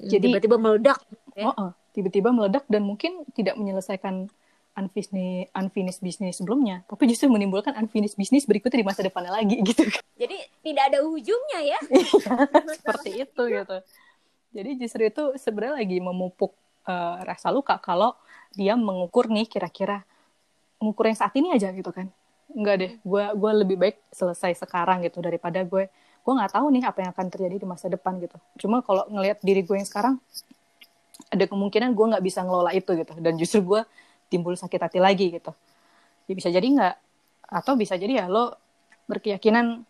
[0.00, 0.98] hmm, jadi tiba-tiba meledak
[1.36, 1.52] ya?
[1.52, 4.32] oh, oh, tiba-tiba meledak dan mungkin tidak menyelesaikan
[4.72, 9.84] unfinished unfinished bisnis sebelumnya tapi justru menimbulkan unfinished bisnis berikutnya di masa depannya lagi gitu
[10.16, 12.32] jadi tidak ada ujungnya ya iya,
[12.80, 13.76] seperti itu gitu
[14.56, 16.56] jadi justru itu sebenarnya lagi memupuk
[16.88, 18.16] uh, rasa luka kalau
[18.56, 20.04] dia mengukur nih kira-kira
[20.82, 22.10] mengukur yang saat ini aja gitu kan.
[22.52, 25.88] Enggak deh, gue gua lebih baik selesai sekarang gitu daripada gue.
[26.22, 28.36] Gue nggak tahu nih apa yang akan terjadi di masa depan gitu.
[28.60, 30.20] Cuma kalau ngelihat diri gue yang sekarang
[31.32, 33.12] ada kemungkinan gue nggak bisa ngelola itu gitu.
[33.18, 33.80] Dan justru gue
[34.28, 35.50] timbul sakit hati lagi gitu.
[36.28, 36.96] Ya bisa jadi nggak?
[37.48, 38.54] Atau bisa jadi ya lo
[39.08, 39.82] berkeyakinan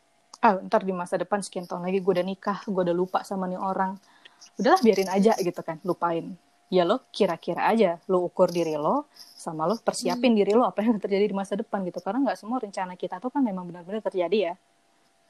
[0.42, 3.50] ah ntar di masa depan sekian tahun lagi gue udah nikah gue udah lupa sama
[3.50, 3.98] nih orang.
[4.58, 6.34] Udahlah biarin aja gitu kan lupain
[6.72, 10.38] ya lo kira-kira aja lo ukur diri lo sama lo persiapin hmm.
[10.40, 13.28] diri lo apa yang terjadi di masa depan gitu karena nggak semua rencana kita tuh
[13.28, 14.54] kan memang benar-benar terjadi ya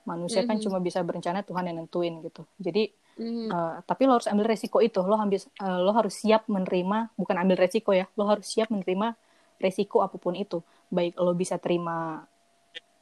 [0.06, 0.62] manusia kan hmm.
[0.62, 3.50] kan cuma bisa berencana Tuhan yang nentuin gitu jadi hmm.
[3.50, 7.34] uh, tapi lo harus ambil resiko itu lo ambil uh, lo harus siap menerima bukan
[7.34, 9.18] ambil resiko ya lo harus siap menerima
[9.58, 10.62] resiko apa pun itu
[10.94, 12.22] baik lo bisa terima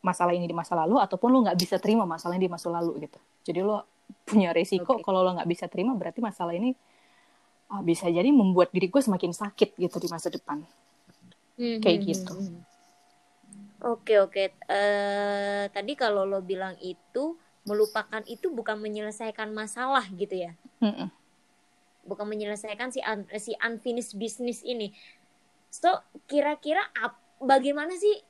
[0.00, 3.04] masalah ini di masa lalu ataupun lo nggak bisa terima masalah ini di masa lalu
[3.04, 3.84] gitu jadi lo
[4.24, 5.04] punya resiko okay.
[5.04, 6.72] kalau lo nggak bisa terima berarti masalah ini
[7.70, 10.62] uh, bisa jadi membuat diri gue semakin sakit gitu di masa depan
[11.56, 11.80] mm-hmm.
[11.80, 12.34] kayak gitu
[13.80, 20.52] oke oke uh, tadi kalau lo bilang itu melupakan itu bukan menyelesaikan masalah gitu ya
[20.82, 21.08] mm-hmm.
[22.04, 24.92] bukan menyelesaikan si un, si unfinished business ini
[25.70, 25.88] so
[26.26, 26.82] kira-kira
[27.38, 28.20] bagaimana sih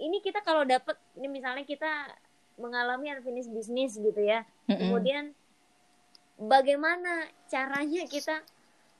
[0.00, 1.88] ini kita kalau dapat ini misalnya kita
[2.60, 4.44] mengalami unfinished business gitu ya.
[4.68, 4.78] Mm-hmm.
[4.80, 5.24] Kemudian
[6.40, 8.40] bagaimana caranya kita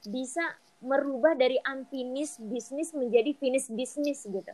[0.05, 0.45] bisa
[0.81, 4.53] merubah dari unfinished business menjadi finished business gitu.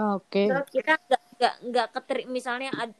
[0.00, 0.28] Oke.
[0.28, 0.46] Okay.
[0.48, 2.92] So, kita nggak nggak nggak keteri misalnya ad,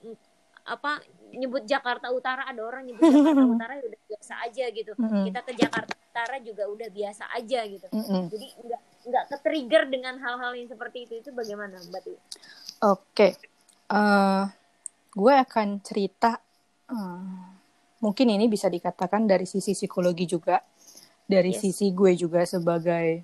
[0.63, 1.01] apa
[1.33, 4.93] nyebut Jakarta Utara ada orang nyebut Jakarta Utara ya udah biasa aja gitu.
[4.97, 5.25] Mm-hmm.
[5.29, 7.87] Kita ke Jakarta Utara juga udah biasa aja gitu.
[7.93, 8.23] Mm-hmm.
[8.33, 12.17] Jadi nggak nggak ketrigger dengan hal-hal yang seperti itu itu bagaimana Mbak Oke.
[12.85, 13.33] Okay.
[13.93, 14.45] Uh, eh,
[15.13, 16.41] gue akan cerita
[16.89, 17.52] uh,
[18.03, 20.59] mungkin ini bisa dikatakan dari sisi psikologi juga
[21.25, 21.63] dari yes.
[21.63, 23.23] sisi gue juga sebagai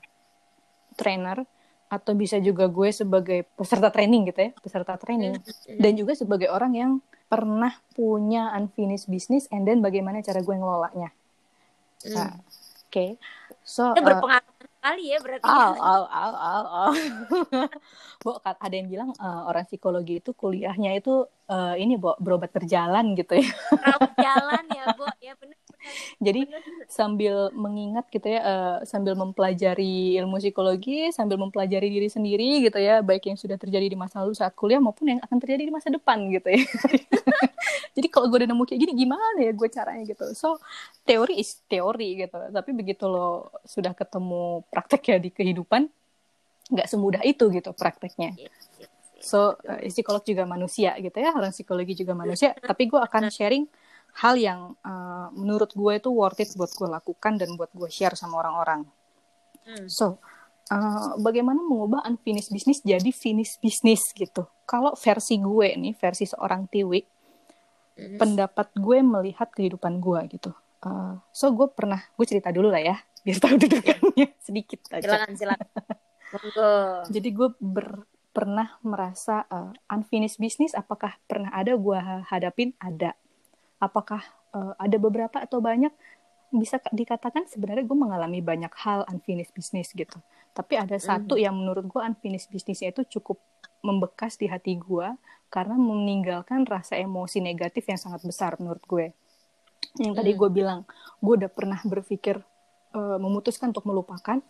[0.94, 1.42] trainer
[1.88, 5.80] atau bisa juga gue sebagai peserta training gitu ya peserta training mm-hmm.
[5.80, 6.92] dan juga sebagai orang yang
[7.28, 11.10] pernah punya unfinished business and then bagaimana cara gue ngelolanya
[12.04, 12.12] mm.
[12.12, 13.10] nah, oke okay.
[13.64, 14.47] so itu berpengaruh
[14.80, 15.44] kali ya berarti.
[15.44, 16.92] Oh, oh, oh, oh, oh.
[18.24, 23.12] Bu, ada yang bilang uh, orang psikologi itu kuliahnya itu uh, ini, Bu, berobat berjalan
[23.14, 23.50] gitu ya.
[23.70, 25.06] Berobat jalan ya, Bu.
[25.20, 25.58] Ya benar.
[26.18, 26.62] Jadi bener.
[26.90, 33.01] sambil mengingat gitu ya, uh, sambil mempelajari ilmu psikologi, sambil mempelajari diri sendiri gitu ya,
[33.01, 35.88] baik yang sudah terjadi di masa lalu saat kuliah maupun yang akan terjadi di masa
[35.92, 36.62] depan gitu ya.
[37.96, 40.27] Jadi kalau gue udah nemu kayak gini, gimana ya gue caranya gitu.
[40.38, 40.62] So
[41.03, 45.90] teori is teori gitu, tapi begitu lo sudah ketemu prakteknya di kehidupan,
[46.70, 48.38] nggak semudah itu gitu prakteknya.
[49.18, 52.55] So uh, psikolog juga manusia gitu ya, orang psikologi juga manusia.
[52.70, 53.66] Tapi gue akan sharing
[54.18, 58.18] hal yang uh, menurut gue itu worth it buat gue lakukan dan buat gue share
[58.18, 58.83] sama orang-orang.
[59.62, 59.87] Hmm.
[59.87, 60.18] So,
[60.74, 64.50] uh, bagaimana mengubah unfinished business jadi finished business gitu?
[64.66, 68.18] Kalau versi gue nih, versi seorang Tiwi, hmm.
[68.18, 70.50] pendapat gue melihat kehidupan gue gitu.
[70.83, 75.07] Uh, so, gue pernah, gue cerita dulu lah ya, biar tahu dudukannya sedikit aja.
[75.07, 75.68] Silakan, silakan.
[77.07, 78.02] Jadi gue ber,
[78.35, 82.74] pernah merasa uh, unfinished business, apakah pernah ada gue hadapin?
[82.83, 83.14] Ada
[83.78, 85.90] apakah uh, ada beberapa atau banyak
[86.48, 90.16] bisa dikatakan sebenarnya gue mengalami banyak hal unfinished business gitu.
[90.56, 91.42] Tapi ada satu Mhm.
[91.44, 93.36] yang menurut gue unfinished businessnya itu cukup
[93.84, 95.12] membekas di hati gue
[95.52, 99.12] karena meninggalkan rasa emosi negatif yang sangat besar menurut gue.
[100.00, 100.38] Yang tadi Mhm.
[100.40, 100.80] gue bilang,
[101.20, 102.40] gue udah pernah berpikir
[102.88, 104.40] eh, memutuskan untuk melupakan.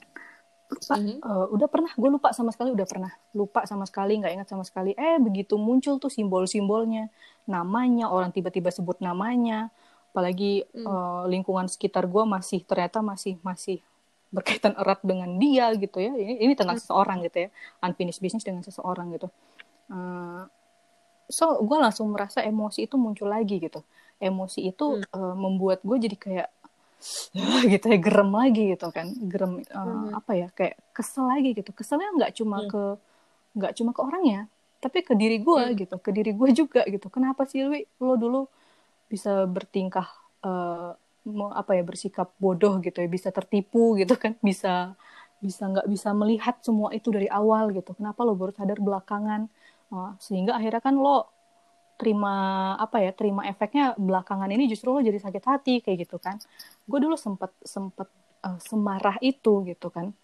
[0.69, 1.17] Lupa, Mhm.
[1.25, 4.65] eh, udah pernah, gue lupa sama sekali, udah pernah lupa sama sekali, nggak ingat sama
[4.69, 4.93] sekali.
[4.93, 7.09] Eh begitu muncul tuh simbol-simbolnya,
[7.49, 9.73] namanya, orang tiba-tiba sebut namanya,
[10.13, 10.85] apalagi Hmm.
[10.85, 13.81] eh, lingkungan sekitar gue masih ternyata masih masih
[14.29, 16.13] berkaitan erat dengan dia gitu ya.
[16.13, 17.51] Ini ini tentang seseorang gitu ya,
[17.81, 19.33] unfinished business dengan seseorang gitu.
[19.89, 20.43] Eh,
[21.33, 23.81] so gue langsung merasa emosi itu muncul lagi gitu.
[24.21, 26.49] Emosi itu eh, membuat gue jadi kayak
[27.73, 30.19] gitu ya gerem lagi gitu kan gerem eh, Mhm.
[30.19, 32.71] apa ya kayak kesel lagi gitu keselnya nggak cuma Hmm.
[32.73, 32.83] ke
[33.59, 34.41] nggak cuma ke orangnya
[34.79, 35.79] tapi ke diri gue Hmm.
[35.79, 38.41] gitu ke diri gue juga gitu kenapa sih Lui lo dulu
[39.11, 40.09] bisa bertingkah
[41.29, 44.97] mau apa ya bersikap bodoh gitu ya bisa tertipu gitu kan bisa
[45.45, 49.49] bisa nggak bisa melihat semua itu dari awal gitu kenapa lo baru sadar belakangan
[49.89, 51.33] Eh, sehingga akhirnya kan lo
[51.99, 52.35] terima
[52.79, 56.39] apa ya terima efeknya belakangan ini justru lo jadi sakit hati kayak gitu kan.
[56.87, 58.07] Gue dulu sempet sempet
[58.47, 60.15] eh, semarah itu gitu kan.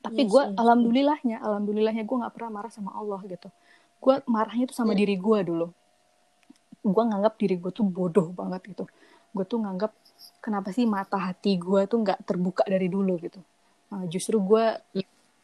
[0.00, 0.56] Tapi Yes, gue yes.
[0.56, 3.52] alhamdulillahnya alhamdulillahnya gue nggak pernah marah sama Allah gitu.
[4.00, 5.00] Gue marahnya itu sama Hmm.
[5.04, 5.66] diri gue dulu.
[6.80, 8.84] Gue nganggap diri gue tuh bodoh banget gitu.
[9.36, 9.92] Gue tuh nganggap
[10.40, 13.42] kenapa sih mata hati gue tuh nggak terbuka dari dulu gitu.
[13.92, 14.64] Nah, justru gue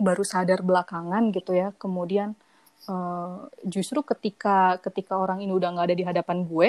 [0.01, 1.75] baru sadar belakangan gitu ya.
[1.77, 2.39] Kemudian
[2.85, 6.69] eh, justru ketika ketika orang ini udah nggak ada di hadapan gue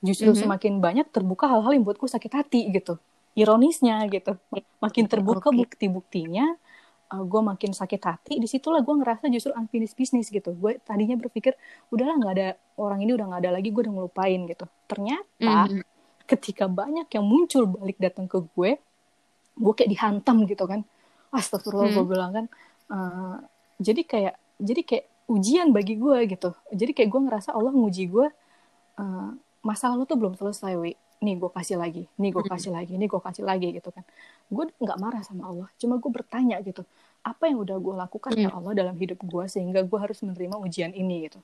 [0.00, 0.38] justru Mhm.
[0.38, 2.96] semakin banyak terbuka hal-hal yang buat gue sakit hati gitu
[3.34, 4.36] ironisnya gitu
[4.78, 5.58] makin terbuka Oke.
[5.58, 6.54] bukti-buktinya
[7.10, 11.16] uh, gue makin sakit hati di situlah gue ngerasa justru unfinished business gitu gue tadinya
[11.16, 11.56] berpikir
[11.88, 15.82] udahlah nggak ada orang ini udah nggak ada lagi gue udah ngelupain gitu ternyata Mhm.
[16.24, 18.76] ketika banyak yang muncul balik datang ke gue
[19.54, 20.80] gue kayak dihantam gitu kan
[21.30, 21.96] astagfirullah Hmm.
[21.96, 22.44] gue bilang kan
[22.88, 23.36] uh,
[23.76, 28.26] jadi kayak jadi kayak ujian bagi gue gitu jadi kayak gue ngerasa Allah nguji gue
[28.96, 32.52] uh, masalah lo tuh belum selesai wi nih gue kasih lagi nih gue Hmm.
[32.52, 34.04] kasih lagi nih gue kasih lagi gitu kan
[34.46, 36.84] gue nggak marah sama Allah cuma gue bertanya gitu
[37.24, 38.52] apa yang udah gue lakukan ya.
[38.52, 41.40] Allah dalam hidup gue sehingga gue harus menerima ujian ini gitu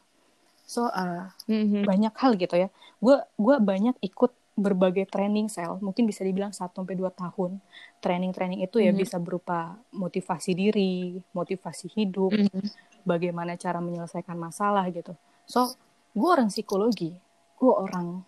[0.68, 1.82] so uh, Mhm.
[1.82, 2.70] banyak hal gitu ya.
[3.02, 7.62] Gue gua banyak ikut berbagai training sel, mungkin bisa dibilang 1 sampai 2 tahun.
[8.02, 8.98] Training-training itu ya Mhm.
[9.00, 12.60] bisa berupa motivasi diri, motivasi hidup, Mhm.
[13.06, 15.16] bagaimana cara menyelesaikan masalah gitu.
[15.48, 15.74] So,
[16.12, 17.14] gue orang psikologi,
[17.56, 18.22] gue orang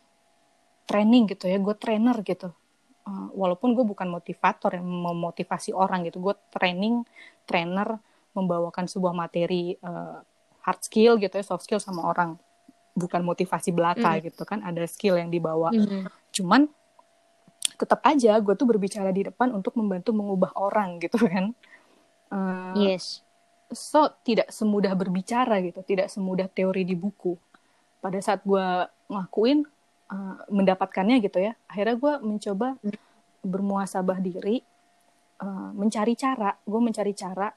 [0.87, 2.53] training gitu ya, gue trainer gitu.
[3.03, 7.03] Uh, walaupun gue bukan motivator yang memotivasi orang gitu, gue training,
[7.45, 7.99] trainer,
[8.33, 10.23] membawakan sebuah materi uh,
[10.63, 12.39] hard skill gitu ya, soft skill sama orang.
[12.93, 14.23] Bukan motivasi belaka Mhm.
[14.29, 15.73] gitu kan, ada skill yang dibawa.
[15.73, 16.09] Mhm.
[16.33, 16.69] Cuman
[17.77, 21.57] tetap aja gue tuh berbicara di depan untuk membantu mengubah orang gitu kan.
[22.33, 23.21] Uh, Yes.
[23.73, 27.37] so tidak semudah berbicara gitu, tidak semudah teori di buku.
[27.99, 28.67] Pada saat gue
[29.09, 29.65] ngakuin
[30.13, 32.77] uh, mendapatkannya gitu ya, akhirnya gue mencoba
[33.41, 34.61] bermuasabah diri,
[35.41, 36.55] uh, mencari cara.
[36.63, 37.49] Gue mencari cara.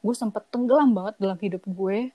[0.00, 2.10] Gue sempet tenggelam banget dalam hidup gue.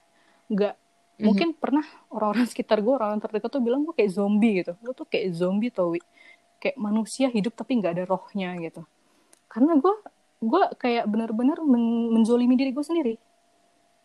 [0.50, 0.76] Nggak
[1.14, 1.24] Mhm.
[1.24, 4.74] mungkin pernah orang-orang sekitar gue, orang terdekat tuh bilang gue kayak zombie gitu.
[4.80, 6.02] Gue tuh kayak zombie tau, Wi.
[6.58, 8.82] kayak manusia hidup tapi nggak ada rohnya gitu.
[9.48, 9.94] Karena gue
[10.40, 13.16] gue kayak bener-bener men- menzolimi diri gue sendiri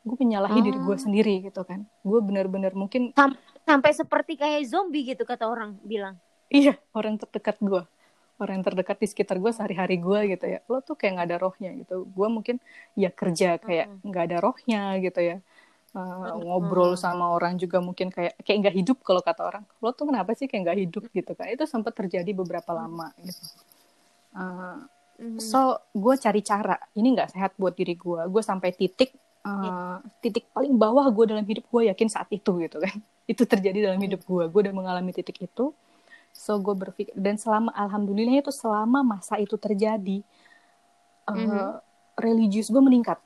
[0.00, 1.02] gue menyalahi diri gue Ah.
[1.02, 3.10] sendiri gitu kan gue bener-bener mungkin
[3.60, 6.14] Sampai seperti kayak zombie gitu kata orang bilang.
[6.46, 7.82] iya orang terdekat gue
[8.38, 11.38] orang yang terdekat di sekitar gue sehari-hari gue gitu ya lo tuh kayak nggak ada
[11.38, 12.56] rohnya gitu gue mungkin
[12.94, 15.36] ya kerja kayak nggak ada rohnya gitu ya
[15.96, 20.12] Uh, ngobrol sama orang juga mungkin kayak kayak nggak hidup kalau kata orang lo tuh
[20.12, 23.40] kenapa sih kayak nggak hidup gitu kan itu sempat terjadi beberapa lama gitu
[24.38, 24.84] Uh.
[25.42, 26.78] So, gue cari cara.
[26.94, 28.22] Ini nggak sehat buat diri gue.
[28.30, 29.10] Gue sampai titik
[29.42, 32.94] uh, titik paling bawah gue dalam hidup gue yakin saat itu gitu kan.
[33.32, 34.44] Itu terjadi dalam hidup gue.
[34.46, 35.74] Gue udah mengalami titik itu.
[36.30, 40.22] So, gue berpikir dan selama alhamdulillah itu selama masa itu terjadi,
[41.26, 41.82] uh, Mhm.
[42.14, 43.18] religius gue meningkat.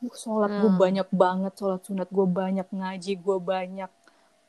[0.00, 0.78] Sholat gue Hmm.
[0.78, 3.90] banyak banget, sholat sunat gue banyak, ngaji gue banyak,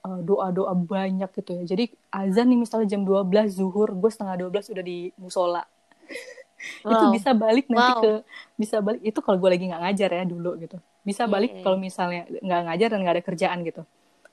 [0.05, 1.63] uh, doa-doa banyak gitu ya.
[1.65, 5.63] Jadi azan nih misalnya jam 12 zuhur, gue setengah 12 udah di musola
[6.85, 7.13] itu Wow.
[7.15, 8.01] bisa balik nanti Wow.
[8.03, 8.11] ke
[8.53, 11.61] bisa balik itu kalau gue lagi nggak ngajar ya dulu gitu bisa Iya, balik iya.
[11.63, 13.83] kalau misalnya nggak ngajar dan nggak ada kerjaan gitu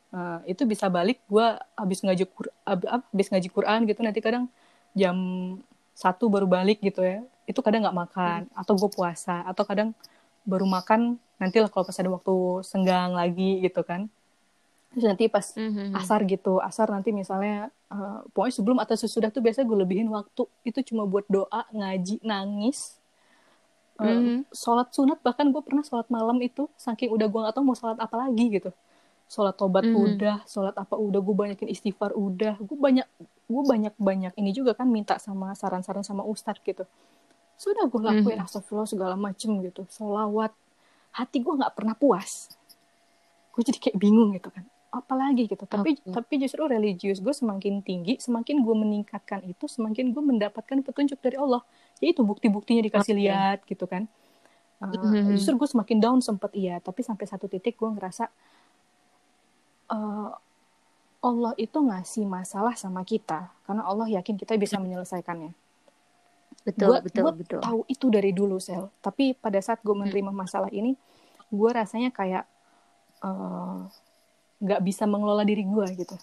[0.07, 2.25] Eh, itu bisa balik gue habis ngaji
[2.87, 4.47] habis ngaji Quran gitu nanti kadang
[4.91, 5.15] jam
[5.93, 9.93] satu baru balik gitu ya itu kadang nggak makan atau gue puasa atau kadang
[10.47, 14.09] baru makan nanti lah kalau pas ada waktu senggang lagi gitu kan
[14.95, 15.93] terus nanti pas Mhm.
[15.93, 20.43] asar gitu asar nanti misalnya eh, pokoknya sebelum atau sesudah tuh biasa gue lebihin waktu
[20.65, 22.97] itu cuma buat doa ngaji nangis
[23.97, 24.53] Eh, Mhm.
[24.53, 27.97] sholat sunat bahkan gue pernah sholat malam itu saking udah gue gak tau mau sholat
[27.97, 28.69] apa lagi gitu
[29.25, 29.97] sholat tobat Mhm.
[29.97, 33.09] udah sholat apa udah gue banyakin istighfar udah gue banyak
[33.49, 36.85] gue banyak banyak ini juga kan minta sama saran-saran sama ustadz gitu
[37.57, 38.45] sudah gue lakuin Mhm.
[38.45, 39.89] astagfirullah segala macem gitu.
[39.89, 40.53] Sholawat
[41.11, 42.53] hati gue nggak pernah puas.
[43.51, 44.63] Gue jadi kayak bingung gitu kan.
[44.93, 45.65] Apalagi gitu.
[45.65, 46.13] Tapi Oke.
[46.13, 51.37] tapi justru religius gue semakin tinggi semakin gue meningkatkan itu semakin gue mendapatkan petunjuk dari
[51.37, 51.65] Allah.
[51.99, 53.21] Ya itu bukti-buktinya dikasih Oke.
[53.25, 54.05] lihat gitu kan.
[54.77, 55.33] Uh, Mhm.
[55.33, 56.77] justru gue semakin down sempet iya.
[56.79, 58.29] Tapi sampai satu titik gue ngerasa
[59.89, 60.31] uh,
[61.21, 63.49] Allah itu ngasih masalah sama kita.
[63.65, 65.57] Karena Allah yakin kita bisa menyelesaikannya
[66.67, 67.61] Betul, Gua- betul, gua betul.
[67.63, 70.99] tahu itu dari dulu sel tapi pada saat gue menerima masalah ini
[71.47, 72.43] gue rasanya kayak
[73.23, 73.79] eh,
[74.59, 76.17] nggak bisa mengelola diri gue gitu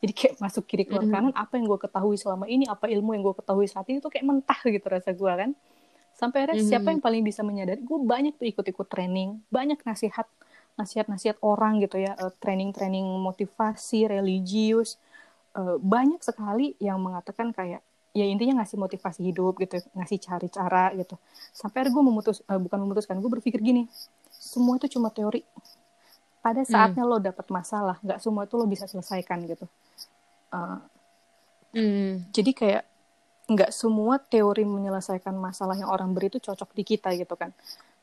[0.00, 1.10] jadi kayak masuk kiri keluar Mhm.
[1.10, 4.08] kanan apa yang gue ketahui selama ini apa ilmu yang gue ketahui saat ini tuh
[4.08, 5.50] kayak mentah gitu rasa gue kan
[6.14, 6.68] sampai akhirnya Mhm.
[6.70, 10.24] siapa yang paling bisa menyadari gue banyak tuh ikut-ikut training banyak nasihat
[10.78, 14.96] nasihat-nasihat orang gitu ya eh, training-training motivasi religius
[15.50, 20.90] Eh, banyak sekali yang mengatakan kayak ya intinya ngasih motivasi hidup gitu ngasih cari cara
[20.98, 21.14] gitu.
[21.54, 23.86] Sampai gue memutus eh, bukan memutuskan gue berpikir gini
[24.30, 25.46] semua itu cuma teori.
[26.40, 29.66] Pada saatnya lo dapet masalah nggak semua itu lo bisa selesaikan gitu.
[30.54, 30.78] Eh,
[31.70, 32.26] Hmm.
[32.34, 32.82] jadi kayak
[33.46, 37.54] nggak semua teori menyelesaikan masalah yang orang beri itu cocok di kita gitu kan.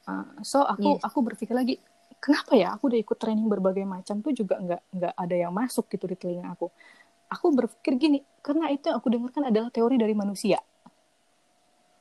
[0.07, 1.03] Uh, so aku Yes.
[1.03, 1.75] aku berpikir lagi
[2.23, 5.91] kenapa ya aku udah ikut training berbagai macam tuh juga nggak nggak ada yang masuk
[5.91, 6.71] gitu di telinga aku
[7.27, 10.59] aku berpikir gini karena itu yang aku dengarkan adalah teori dari manusia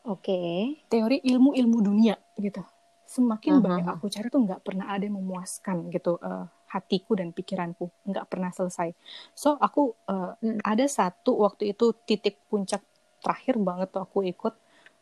[0.06, 0.38] Oke.
[0.86, 2.62] teori ilmu-ilmu dunia gitu.
[3.06, 3.62] Semakin Aha.
[3.62, 8.26] banyak aku cari tuh nggak pernah ada yang memuaskan gitu eh, hatiku dan pikiranku nggak
[8.30, 8.94] pernah selesai.
[9.34, 10.58] So aku eh, Hmm.
[10.62, 12.82] ada satu waktu itu titik puncak
[13.18, 14.54] terakhir banget tuh aku ikut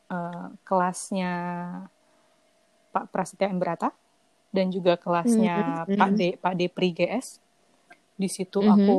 [0.08, 1.32] eh, kelasnya
[2.92, 3.92] Pak Prasetya Embrata
[4.54, 5.96] dan juga kelasnya Mhm.
[6.00, 7.44] Pak D Pak Depri GS.
[8.16, 8.72] Di situ Mhm.
[8.72, 8.96] aku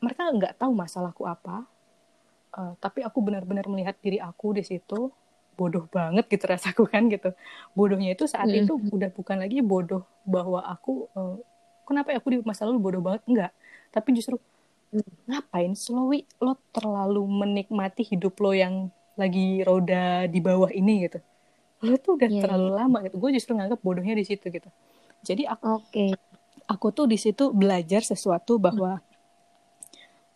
[0.00, 1.64] mereka nggak tahu masalahku apa,
[2.56, 5.10] eh, tapi aku benar-benar melihat diri aku di situ
[5.58, 7.36] bodoh banget gitu rasaku kan gitu.
[7.76, 8.64] Bodohnya itu saat Mhm.
[8.64, 11.36] itu udah bukan lagi bodoh bahwa aku eh,
[11.86, 13.52] kenapa ya aku di masa lalu bodoh banget enggak,
[13.92, 14.36] tapi justru
[14.90, 15.06] Hmm.
[15.30, 21.22] ngapain Slowi lo terlalu menikmati hidup lo yang lagi roda di bawah ini gitu.
[21.86, 23.14] Lo tuh udah Iya, terlalu lama gitu.
[23.22, 24.66] Gue justru nganggap bodohnya di situ gitu.
[25.22, 26.06] Jadi aku Oke.
[26.66, 28.98] aku tuh di situ belajar sesuatu bahwa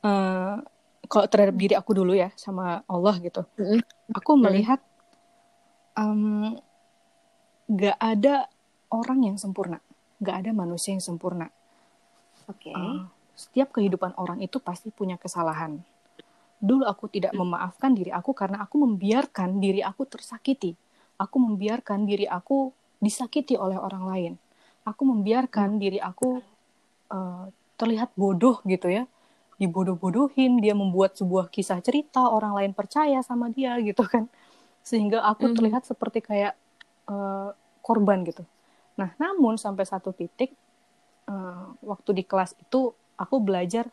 [0.04, 0.56] eh
[1.08, 3.44] kalau terhadap diri aku dulu ya sama Allah gitu.
[4.12, 4.80] Aku melihat
[5.96, 6.56] em,
[7.68, 8.48] nggak ada
[8.92, 9.80] orang yang sempurna.
[10.20, 11.48] Nggak ada manusia yang sempurna.
[12.48, 12.72] Oke.
[12.72, 13.00] Eh,
[13.36, 15.80] setiap kehidupan orang itu pasti punya kesalahan.
[16.60, 20.72] Dulu aku tidak memaafkan diri aku karena aku membiarkan diri aku tersakiti.
[21.20, 24.32] Aku membiarkan diri aku disakiti oleh orang lain.
[24.88, 26.40] Aku membiarkan diri aku
[27.12, 27.44] eh,
[27.76, 29.04] terlihat bodoh gitu ya
[29.54, 34.26] dibodoh-bodohin dia membuat sebuah kisah cerita orang lain percaya sama dia gitu kan
[34.82, 35.54] sehingga aku Mhm.
[35.56, 36.54] terlihat seperti kayak
[37.08, 38.42] eh, korban gitu
[38.94, 40.52] nah namun sampai satu titik
[41.28, 43.88] eh, waktu di kelas itu aku belajar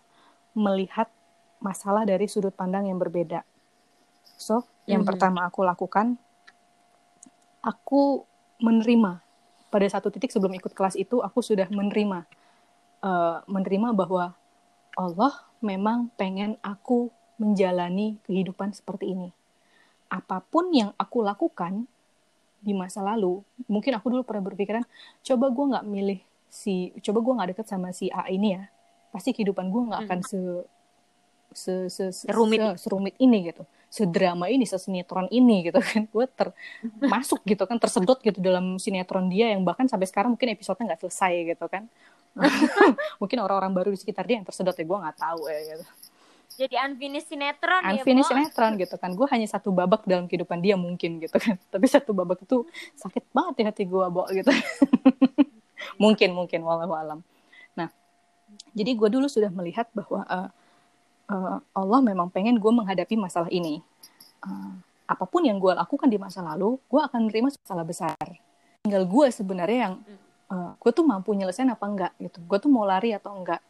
[0.57, 1.07] melihat
[1.61, 3.45] masalah dari sudut pandang yang berbeda
[4.35, 5.09] so yang Mhm.
[5.13, 6.17] pertama aku lakukan
[7.61, 8.25] aku
[8.57, 9.21] menerima
[9.71, 12.25] pada satu titik sebelum ikut kelas itu aku sudah menerima
[13.01, 14.33] eh, menerima bahwa
[14.97, 19.29] Allah memang pengen aku menjalani kehidupan seperti ini.
[20.11, 21.87] Apa pun yang aku lakukan
[22.61, 24.85] di masa lalu, mungkin aku dulu pernah berpikiran,
[25.25, 28.69] coba gue nggak milih si, coba gue nggak deket sama si A ini ya,
[29.09, 30.39] pasti kehidupan gue nggak akan se,
[31.57, 32.61] se, se, se- Serumit.
[32.61, 38.21] se- serumit ini gitu, sedrama ini, sesinetron ini gitu kan, gue termasuk gitu kan, tersedot
[38.21, 41.89] gitu dalam sinetron dia yang bahkan sampai sekarang mungkin episodenya nggak selesai gitu kan.
[43.21, 45.85] mungkin orang-orang baru di sekitar dia yang tersedot ya gue nggak tahu ya gitu.
[46.61, 48.35] Jadi unfinished sinetron ya, unfinished Bo?
[48.37, 49.11] sinetron gitu kan.
[49.15, 51.55] Gue hanya satu babak dalam kehidupan dia mungkin gitu kan.
[51.73, 52.67] Tapi satu babak itu
[52.99, 54.51] sakit banget di hati gue bo gitu.
[56.03, 57.19] Mungkin mungkin walau alam.
[57.73, 57.89] Nah
[58.75, 60.49] jadi gue dulu sudah melihat bahwa eh,
[61.33, 63.81] eh, Allah memang pengen gue menghadapi masalah ini.
[64.45, 64.71] Eh,
[65.09, 68.25] apa pun yang gue lakukan di masa lalu gue akan menerima masalah besar.
[68.85, 69.95] Tinggal gue sebenarnya yang
[70.51, 72.43] eh, gue tuh mampu nyelesain apa enggak gitu.
[72.43, 73.63] Gue tuh mau lari atau enggak.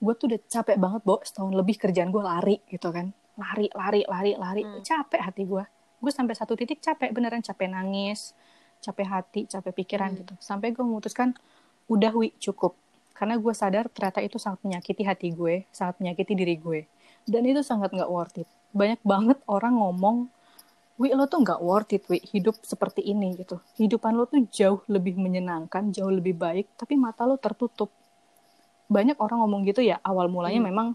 [0.00, 1.20] Gue tuh udah capek banget bo.
[1.20, 3.12] Setahun lebih kerjaan gue lari gitu kan.
[3.36, 4.62] Lari lari lari lari.
[4.64, 4.80] Hmm.
[4.80, 5.64] capek hati gue
[6.04, 8.36] gue sampai satu titik capek beneran capek nangis
[8.84, 10.20] capek hati capek pikiran Hmm.
[10.20, 10.34] gitu.
[10.40, 11.32] Sampai gue memutuskan
[11.88, 12.76] udah wi cukup.
[13.14, 16.80] Karena gue sadar ternyata itu sangat menyakiti hati gue sangat menyakiti diri gue.
[17.24, 18.48] Dan itu sangat nggak worth it.
[18.76, 20.28] Banyak banget orang ngomong
[20.94, 23.58] Wi lo tuh nggak worth it Wi hidup seperti ini gitu.
[23.74, 27.90] Kehidupan lo tuh jauh lebih menyenangkan jauh lebih baik tapi mata lo tertutup.
[28.86, 30.68] Banyak orang ngomong gitu ya awal mulanya hmm.
[30.70, 30.88] memang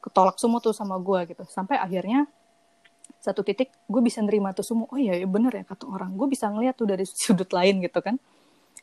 [0.00, 1.44] ketolak semua tuh sama gue gitu.
[1.44, 2.24] Sampai akhirnya
[3.20, 6.16] satu titik gue bisa nerima tuh semua oh iya ya bener ya kata orang.
[6.16, 8.16] Gue bisa ngeliat tuh dari sudut lain gitu kan.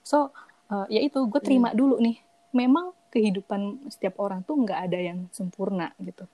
[0.06, 0.30] So
[0.70, 1.78] uh, ya itu gue terima hmm.
[1.78, 2.22] dulu nih.
[2.54, 6.30] Memang kehidupan setiap orang tuh nggak ada yang sempurna gitu.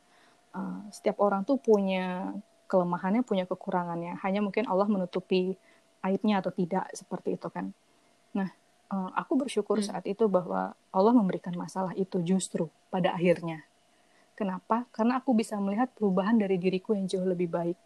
[0.52, 2.36] Uh, setiap orang tuh punya
[2.68, 4.20] kelemahannya punya kekurangannya.
[4.22, 5.56] Hanya mungkin Allah menutupi
[6.04, 7.74] aibnya atau tidak seperti itu kan.
[8.36, 8.52] Nah
[8.92, 9.88] uh, aku bersyukur hmm.
[9.88, 13.64] saat itu bahwa Allah memberikan masalah itu justru pada akhirnya.
[14.38, 14.86] Kenapa?
[14.94, 17.78] Karena aku bisa melihat perubahan dari diriku yang jauh lebih baik.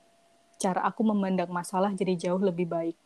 [0.59, 2.97] Cara aku memandang masalah jadi jauh lebih baik.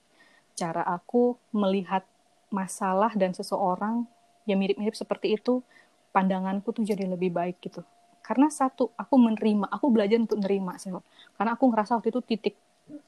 [0.57, 2.01] Cara aku melihat
[2.49, 4.09] masalah dan seseorang
[4.49, 5.61] yang mirip-mirip seperti itu
[6.09, 7.84] pandanganku tuh jadi lebih baik gitu
[8.26, 10.89] karena satu aku menerima aku belajar untuk menerima sih
[11.38, 12.55] karena aku ngerasa waktu itu titik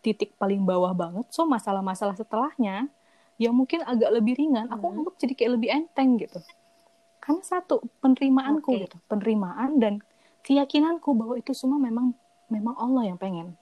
[0.02, 1.26] titik paling bawah banget.
[1.34, 2.90] So masalah-masalah setelahnya
[3.42, 4.70] yang mungkin agak lebih ringan.
[4.70, 4.96] Aku hmm.
[5.02, 6.38] anggap jadi kayak lebih enteng gitu.
[7.22, 8.82] Karena satu penerimaanku okay.
[8.86, 8.98] gitu.
[9.10, 9.94] Penerimaan dan
[10.46, 12.14] keyakinanku bahwa itu semua memang
[12.50, 13.58] memang Allah yang pengen.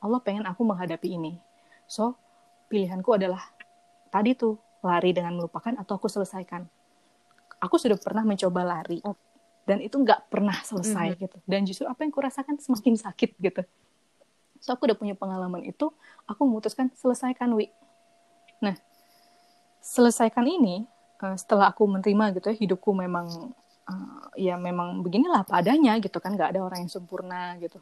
[0.00, 1.40] Allah pengen aku menghadapi ini.
[1.88, 2.16] So
[2.68, 3.40] pilihanku adalah
[4.12, 6.64] tadi tuh lari dengan melupakan atau aku selesaikan.
[7.60, 9.00] Aku sudah pernah mencoba lari.
[9.04, 9.29] Okay
[9.70, 11.22] dan itu nggak pernah selesai mm-hmm.
[11.22, 11.38] gitu.
[11.46, 13.62] Dan justru apa yang kurasakan semakin sakit gitu.
[14.58, 15.94] So aku udah punya pengalaman itu
[16.26, 17.70] aku memutuskan selesaikan wi.
[18.58, 18.74] Nah
[19.78, 20.90] selesaikan ini
[21.22, 23.54] uh, setelah aku menerima gitu ya hidupku memang
[23.86, 27.78] uh, ya memang beginilah padanya gitu kan nggak ada orang yang sempurna gitu.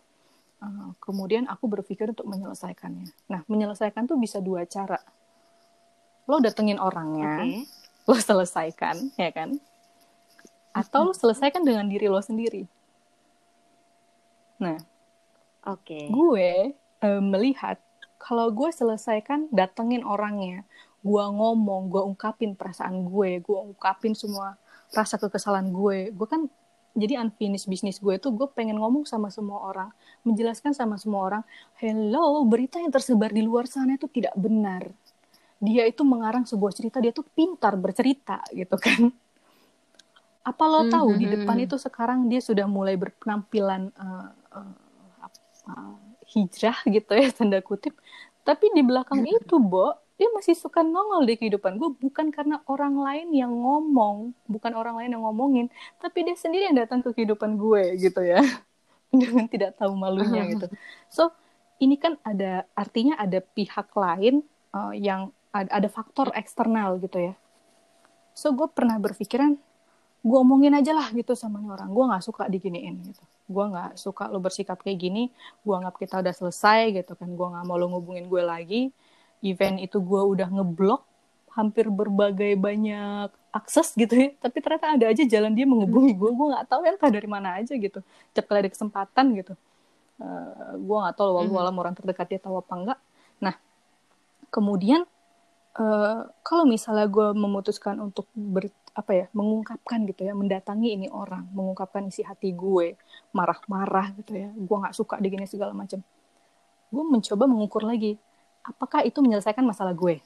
[0.60, 3.08] Uh, kemudian aku berpikir untuk menyelesaikannya.
[3.32, 5.00] Nah menyelesaikan tuh bisa dua cara.
[6.28, 7.64] Lo datengin orangnya okay.
[8.04, 9.56] lo selesaikan ya kan
[10.78, 12.64] atau lo selesaikan dengan diri lo sendiri.
[14.62, 14.78] Nah
[15.66, 15.82] oke.
[15.82, 16.04] okay.
[16.08, 16.50] gue
[17.02, 17.78] uh, melihat
[18.18, 20.66] kalau gue selesaikan datengin orangnya.
[20.98, 24.58] Gue ngomong gue ungkapin perasaan gue gue ungkapin semua
[24.90, 26.10] rasa kekesalan gue.
[26.10, 26.50] Gue kan
[26.98, 29.90] jadi unfinished bisnis gue tuh gue pengen ngomong sama semua orang
[30.26, 31.42] menjelaskan sama semua orang
[31.78, 34.90] hello berita yang tersebar di luar sana itu tidak benar.
[35.58, 39.14] Dia itu mengarang sebuah cerita dia tuh pintar bercerita gitu kan
[40.48, 40.94] apa lo mm-hmm.
[40.96, 41.66] tahu di hmm, depan hmm.
[41.68, 44.72] itu sekarang dia sudah mulai berpenampilan uh, uh,
[45.68, 45.96] uh,
[46.32, 47.92] hijrah gitu ya tanda kutip.
[48.48, 49.44] Tapi di belakang mm-hmm.
[49.44, 54.32] itu, Bo, dia masih suka nongol di kehidupan gue bukan karena orang lain yang ngomong,
[54.48, 55.66] bukan orang lain yang ngomongin,
[56.00, 58.40] tapi dia sendiri yang datang ke kehidupan gue gitu ya.
[59.12, 60.64] Dengan tidak tahu malunya gitu.
[61.12, 61.28] So,
[61.78, 64.42] ini kan ada artinya ada pihak lain
[64.72, 67.34] uh, yang ada, ada faktor eksternal gitu ya.
[68.32, 69.60] So, gue pernah berpikiran
[70.28, 71.88] gue omongin aja lah gitu sama nih orang.
[71.90, 73.24] Gue nggak suka diginiin gitu.
[73.48, 75.32] Gue nggak suka lo bersikap kayak gini.
[75.64, 77.32] Gue anggap kita udah selesai gitu kan.
[77.32, 78.82] Gue nggak mau lo ngubungin gue lagi.
[79.40, 81.02] Event itu gue udah ngeblok
[81.56, 84.28] hampir berbagai banyak akses gitu ya.
[84.36, 87.72] Tapi ternyata ada aja jalan dia menghubungi gue gue nggak tahu entah dari mana aja
[87.72, 88.04] gitu.
[88.30, 89.56] Setiap kali ada kesempatan gitu.
[90.18, 91.80] Uh, eh, gue nggak tahu walau mm -hmm.
[91.80, 92.98] orang terdekat dia tahu apa enggak
[93.38, 93.54] nah
[94.50, 95.06] kemudian
[95.78, 98.68] uh, kalau misalnya gue memutuskan untuk ber,
[98.98, 102.98] apa ya mengungkapkan gitu ya mendatangi ini orang mengungkapkan isi hati gue
[103.30, 106.02] marah-marah gitu ya gue nggak suka digini segala macam
[106.90, 108.18] gue mencoba mengukur lagi
[108.66, 110.18] apakah itu menyelesaikan masalah gue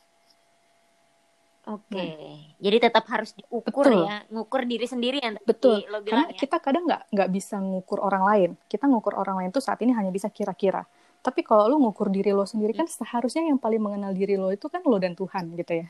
[1.62, 2.10] Oke, okay.
[2.18, 4.02] nah, jadi tetap harus diukur betul.
[4.02, 5.78] ya, ngukur diri sendiri yang betul.
[5.86, 6.38] Lo bilang, Karena ya?
[6.42, 8.50] kita kadang nggak nggak bisa ngukur orang lain.
[8.66, 10.82] Kita ngukur orang lain tuh saat ini hanya bisa kira-kira.
[11.22, 14.66] Tapi kalau lo ngukur diri lo sendiri kan seharusnya yang paling mengenal diri lo itu
[14.66, 15.88] kan lo dan Tuhan gitu ya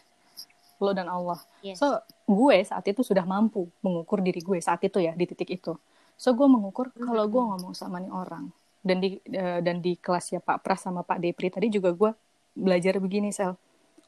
[0.82, 1.38] lo dan Allah.
[1.62, 1.78] Yes.
[1.78, 5.78] So gue saat itu sudah mampu mengukur diri gue saat itu ya di titik itu.
[6.18, 7.06] So gue mengukur mm-hmm.
[7.06, 8.50] kalau gue ngomong sama nih orang
[8.82, 12.10] dan di uh, dan di kelas ya Pak Pras sama Pak Depri tadi juga gue
[12.58, 13.54] belajar begini sel.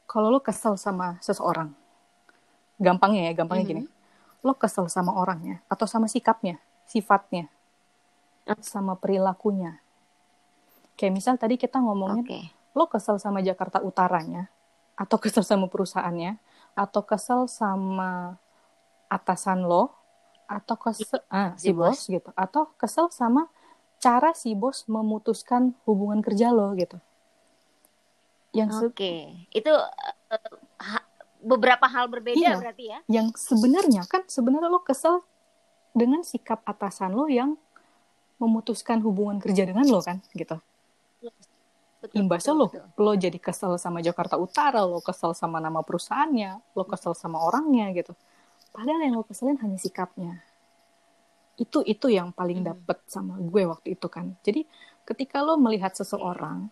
[0.05, 1.73] Kalau lo kesel sama seseorang,
[2.77, 3.89] gampangnya ya gampangnya mm-hmm.
[3.89, 7.49] gini, lo kesel sama orangnya atau sama sikapnya, sifatnya,
[8.61, 9.81] sama perilakunya.
[10.93, 12.43] Kayak misal tadi kita ngomongin, okay.
[12.77, 14.45] lo kesel sama Jakarta Utaranya
[14.95, 16.37] atau kesel sama perusahaannya
[16.75, 18.35] atau kesel sama
[19.07, 19.95] atasan lo?
[20.45, 22.05] Atau kesel ah, si bos.
[22.05, 22.29] gitu.
[22.37, 23.49] Atau kesel sama
[23.97, 27.01] cara si bos memutuskan hubungan kerja lo gitu.
[28.53, 28.95] Yang oke.
[28.95, 29.49] Okay.
[29.51, 31.01] itu uh, ha,
[31.41, 32.99] beberapa hal berbeda iya, berarti ya?
[33.09, 35.25] Yang sebenarnya kan sebenarnya lo kesel
[35.95, 37.57] dengan sikap atasan lo yang
[38.37, 40.59] memutuskan hubungan kerja dengan lo kan gitu
[42.13, 47.15] imbasnya lo lo jadi kesel sama Jakarta Utara lo kesel sama nama perusahaannya lo kesel
[47.15, 48.13] sama orangnya gitu.
[48.69, 50.43] Padahal yang lo keselin hanya sikapnya.
[51.55, 52.75] Itu itu yang paling Hmm.
[52.75, 54.35] dapet sama gue waktu itu kan.
[54.43, 54.67] Jadi
[55.07, 56.67] ketika lo melihat seseorang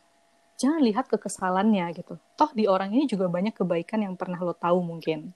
[0.59, 2.19] jangan lihat kekesalannya gitu.
[2.35, 5.31] Toh di orang ini juga banyak kebaikan yang pernah lo tahu mungkin.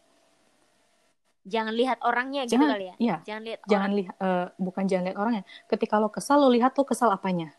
[1.47, 2.95] Jangan lihat orangnya gitu Jangan- kali ya.
[2.99, 3.15] iya.
[3.23, 5.43] Jangan lihat jangan lihat eh, bukan jangan lihat orangnya.
[5.65, 7.55] Ketika lo kesal lo lihat lo kesal apanya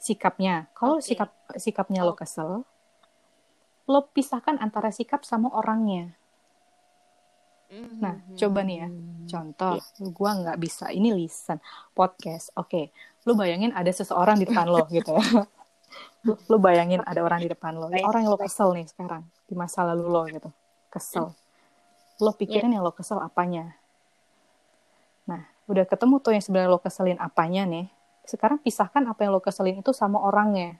[0.00, 0.66] sikapnya.
[0.72, 1.06] Kalau Oke.
[1.06, 2.18] sikap sikapnya lo Oh.
[2.18, 2.50] kesel
[3.84, 6.14] lo pisahkan antara sikap sama orangnya.
[7.70, 8.34] Nah, Mhm.
[8.34, 8.88] coba nih ya,
[9.28, 9.78] contoh.
[10.10, 12.50] Gua nggak bisa ini lisan podcast.
[12.54, 12.90] Oke
[13.28, 15.20] lu bayangin ada seseorang di depan lo gitu ya.
[16.22, 17.88] Lu, lu bayangin ada orang di depan lo.
[17.88, 20.48] Orang yang lo kesel nih sekarang di masa lalu lo gitu.
[20.88, 21.32] Kesel.
[22.16, 23.74] Lo pikirin yang lo kesel apanya.
[25.24, 27.86] Nah udah ketemu tuh yang sebenarnya lo keselin apanya nih
[28.30, 30.78] sekarang pisahkan apa yang lo keselin itu sama orangnya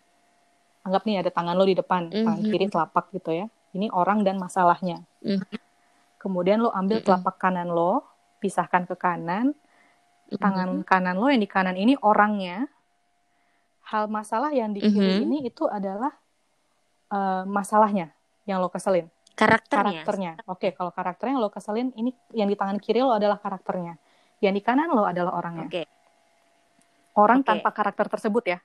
[0.80, 2.46] anggap nih ada tangan lo di depan tangan Mhm.
[2.46, 5.42] kiri telapak gitu ya ini orang dan masalahnya Mhm.
[6.16, 7.04] kemudian lo ambil Mhm.
[7.04, 8.06] telapak kanan lo
[8.38, 9.52] pisahkan ke kanan
[10.32, 12.70] tangan kanan lo yang di kanan ini orangnya
[13.84, 15.24] hal masalah yang di kiri Mhm.
[15.24, 16.14] ini itu adalah
[17.10, 18.14] eh, masalahnya
[18.46, 20.06] yang lo keselin karakternya.
[20.06, 23.98] karakternya oke kalau karakternya lo keselin ini yang di tangan kiri lo adalah karakternya
[24.38, 25.84] yang di kanan lo adalah orangnya Oke.
[27.16, 27.48] Orang Oke.
[27.48, 28.58] tanpa karakter tersebut ya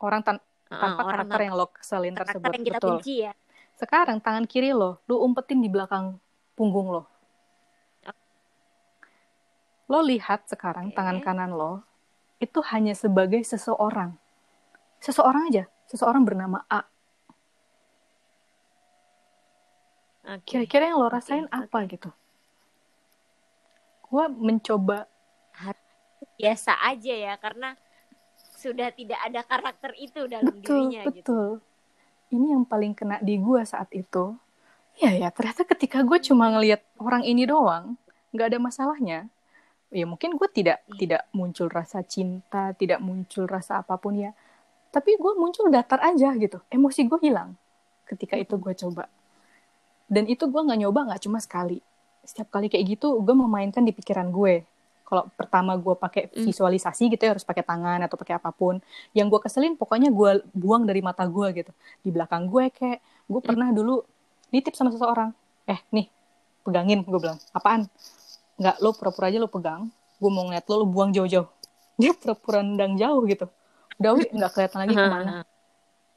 [0.00, 3.14] orang tan- Heeh, tanpa orang karakter yang lo keselin karakter tersebut yang kita betul benci
[3.26, 3.32] ya.
[3.76, 6.20] sekarang tangan kiri lo lo umpetin di belakang
[6.54, 7.02] punggung lo
[9.90, 10.96] lo lihat sekarang Oke.
[10.96, 11.82] tangan kanan lo
[12.38, 14.14] itu hanya sebagai seseorang
[15.02, 16.86] seseorang aja seseorang bernama A
[20.46, 21.66] kira-kira yang lo rasain oke.
[21.66, 22.10] apa gitu
[24.10, 25.10] gue mencoba
[26.40, 27.76] Biasa aja ya karena
[28.56, 31.10] sudah tidak ada karakter itu dalam betul dirinya gitu.
[31.12, 31.48] betul.
[32.30, 34.36] Ini yang paling kena di gue saat itu.
[35.00, 37.96] Ya ya ternyata ketika gue cuma ngelihat orang ini doang
[38.32, 39.18] nggak ada masalahnya.
[39.90, 40.96] Ya mungkin gue tidak Iya.
[40.96, 44.30] tidak muncul rasa cinta tidak muncul rasa apa pun ya.
[44.90, 46.60] Tapi gue muncul datar aja gitu.
[46.68, 47.56] Emosi gue hilang
[48.06, 49.08] ketika itu gue coba.
[50.10, 51.80] Dan itu gue nggak nyoba nggak cuma sekali.
[52.22, 54.62] Setiap kali kayak gitu gue memainkan di pikiran gue
[55.10, 56.46] kalau pertama gue pakai Hmm.
[56.46, 58.78] visualisasi gitu ya harus pakai tangan atau pakai apa pun
[59.10, 61.74] yang gue keselin pokoknya gue buang dari mata gue gitu.
[62.06, 64.06] Di belakang gue kayak gue pernah dulu
[64.54, 65.34] nitip sama seseorang
[65.66, 66.06] eh nih
[66.62, 67.90] pegangin gue bilang apaan?
[68.54, 69.90] Nggak lo pura-pura aja lo pegang
[70.22, 71.50] gue mau ngeliat lo lo buang jauh-jauh.
[72.00, 73.50] Dia pura-pura nendang jauh gitu.
[73.98, 75.42] Udah wi nggak kelihatan lagi ke mana.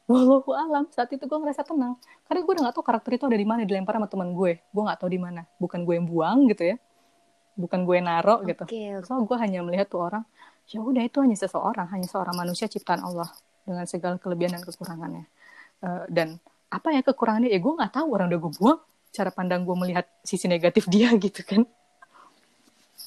[0.05, 1.97] Walau alam saat itu gue ngerasa tenang.
[2.29, 4.81] Karena gue udah gak tahu karakter itu ada di mana dilempar sama teman gue gue
[4.85, 5.41] nggak tahu di mana.
[5.57, 6.77] Bukan gue yang buang gitu ya
[7.53, 8.65] bukan gue naro gitu.
[8.65, 9.05] Oke, oke.
[9.05, 10.23] so gue hanya melihat tuh orang.
[10.71, 13.29] Ya udah itu hanya seseorang hanya seorang manusia ciptaan Allah
[13.63, 15.25] dengan segala kelebihan dan kekurangannya.
[15.83, 16.39] Eh, dan
[16.71, 17.51] apa ya kekurangannya?
[17.51, 18.79] Ya gue nggak tahu orang udah gue buang.
[19.13, 21.63] Cara pandang gue melihat sisi negatif dia gitu kan.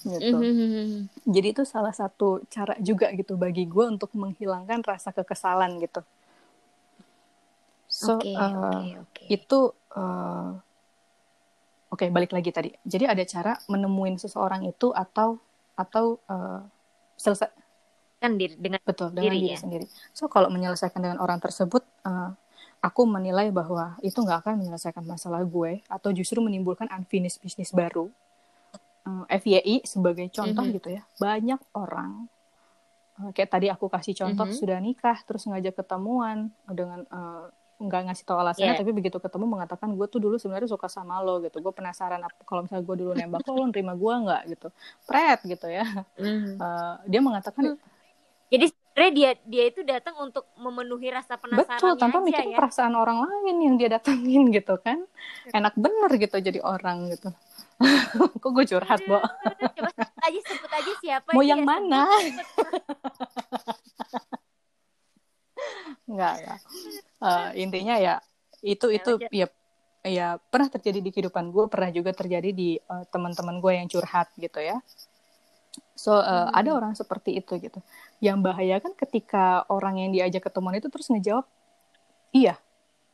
[0.07, 0.39] Gitu.
[0.39, 1.11] Mhm.
[1.27, 5.99] jadi itu salah satu cara juga gitu bagi gue untuk menghilangkan rasa kekesalan gitu.
[7.91, 9.25] So Oke, eh, oke, oke.
[9.27, 9.61] itu
[9.99, 10.51] eh,
[11.97, 15.41] oke balik lagi tadi jadi ada cara menemuin seseorang itu atau
[15.75, 16.61] atau eh,
[17.17, 17.49] selesai
[18.17, 19.61] Kan diri dengan betul dengan Diri, diri ya?
[19.61, 22.31] sendiri so kalau menyelesaikan dengan orang tersebut eh,
[22.85, 28.13] aku menilai bahwa itu nggak akan menyelesaikan masalah gue atau justru menimbulkan unfinished business baru
[29.07, 30.75] Eh, FYI sebagai contoh Mhm.
[30.83, 32.27] gitu ya banyak orang
[33.23, 34.57] eh, kayak tadi aku kasih contoh Mhm.
[34.59, 37.47] sudah nikah terus ngajak ketemuan dengan eh,
[37.77, 38.81] nggak ngasih tahu alasannya Yeah.
[38.81, 41.61] tapi begitu ketemu mengatakan gue tuh dulu sebenarnya suka sama lo gitu.
[41.61, 44.43] Gue penasaran kalau misalnya gue dulu nembak lo lo nerima gue nggak?
[44.49, 44.69] Gitu.
[45.05, 45.85] Pret gitu ya.
[46.17, 46.57] Mhm.
[46.57, 47.77] Eh, dia mengatakan
[48.47, 52.59] Jadi sebenarnya dia dia itu datang untuk memenuhi rasa penasaran betul tanpa aja mikirin ya.
[52.63, 55.05] perasaan orang lain yang dia datangin gitu kan.
[55.53, 57.29] Enak bener gitu jadi orang gitu.
[58.41, 59.21] Kok gue curhat bo?
[59.21, 62.09] Coba sebut aja sebut aja siapa mau yang mana
[66.07, 66.15] sebut.
[66.15, 66.61] nggak nggak.
[67.19, 68.15] Eh, intinya ya
[68.63, 69.47] itu itu ya
[70.07, 74.31] ya pernah terjadi di kehidupan gue pernah juga terjadi di eh, teman-teman gue yang curhat
[74.39, 74.79] gitu ya.
[75.99, 76.55] So eh, Hmm.
[76.55, 77.83] ada orang seperti itu gitu.
[78.23, 81.45] Yang bahaya kan ketika orang yang diajak ketemuan itu terus ngejawab
[82.31, 82.55] iya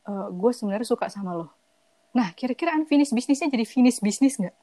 [0.05, 1.47] eh, gue sebenarnya suka sama lo.
[2.13, 4.53] Nah kira-kira unfinished bisnisnya jadi finish bisnis nggak?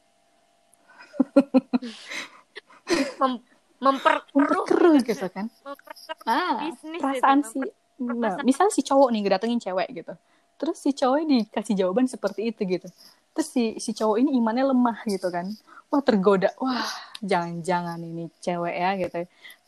[3.21, 3.45] Mem-
[3.81, 5.49] memperkeruh gitu kan?
[5.65, 10.13] Memperkeruh ah bisnis itu, perasaan si memper- nah, misal si cowok nih ngedatengin cewek gitu.
[10.61, 12.89] Terus si cowok dikasih jawaban seperti itu gitu.
[13.37, 15.49] Terus si si cowok ini imannya lemah gitu kan.
[15.93, 16.53] Wah tergoda.
[16.61, 16.85] Wah
[17.25, 19.19] jangan-jangan ini cewek ya gitu.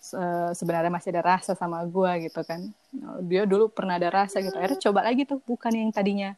[0.02, 2.72] Se- sebenarnya masih ada rasa sama gua gitu kan.
[3.24, 4.56] Dia dulu pernah ada rasa gitu.
[4.56, 5.40] Akhirnya coba lagi tuh.
[5.44, 6.36] Bukan yang tadinya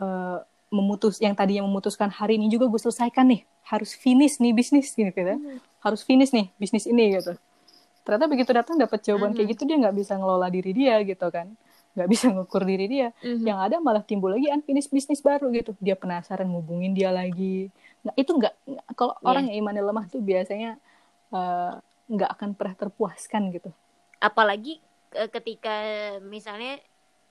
[0.00, 3.46] eh, memutus yang tadinya memutuskan hari ini juga gue selesaikan nih.
[3.66, 5.58] Harus finish nih bisnis gitu mm.
[5.82, 7.34] harus finish nih bisnis ini gitu
[8.06, 9.36] ternyata begitu datang dapat jawaban mm.
[9.36, 11.50] kayak gitu dia nggak bisa ngelola diri dia gitu kan
[11.96, 13.42] nggak bisa ngukur diri dia mm-hmm.
[13.48, 17.72] yang ada malah timbul lagi unfinished bisnis baru gitu dia penasaran ngubungin dia lagi
[18.04, 18.54] nah itu nggak
[18.94, 19.28] kalau yeah.
[19.32, 20.76] orang yang imannya lemah tuh biasanya
[21.32, 21.72] eh,
[22.12, 23.72] nggak uh, akan pernah terpuaskan gitu
[24.20, 24.78] apalagi
[25.32, 25.74] ketika
[26.20, 26.78] misalnya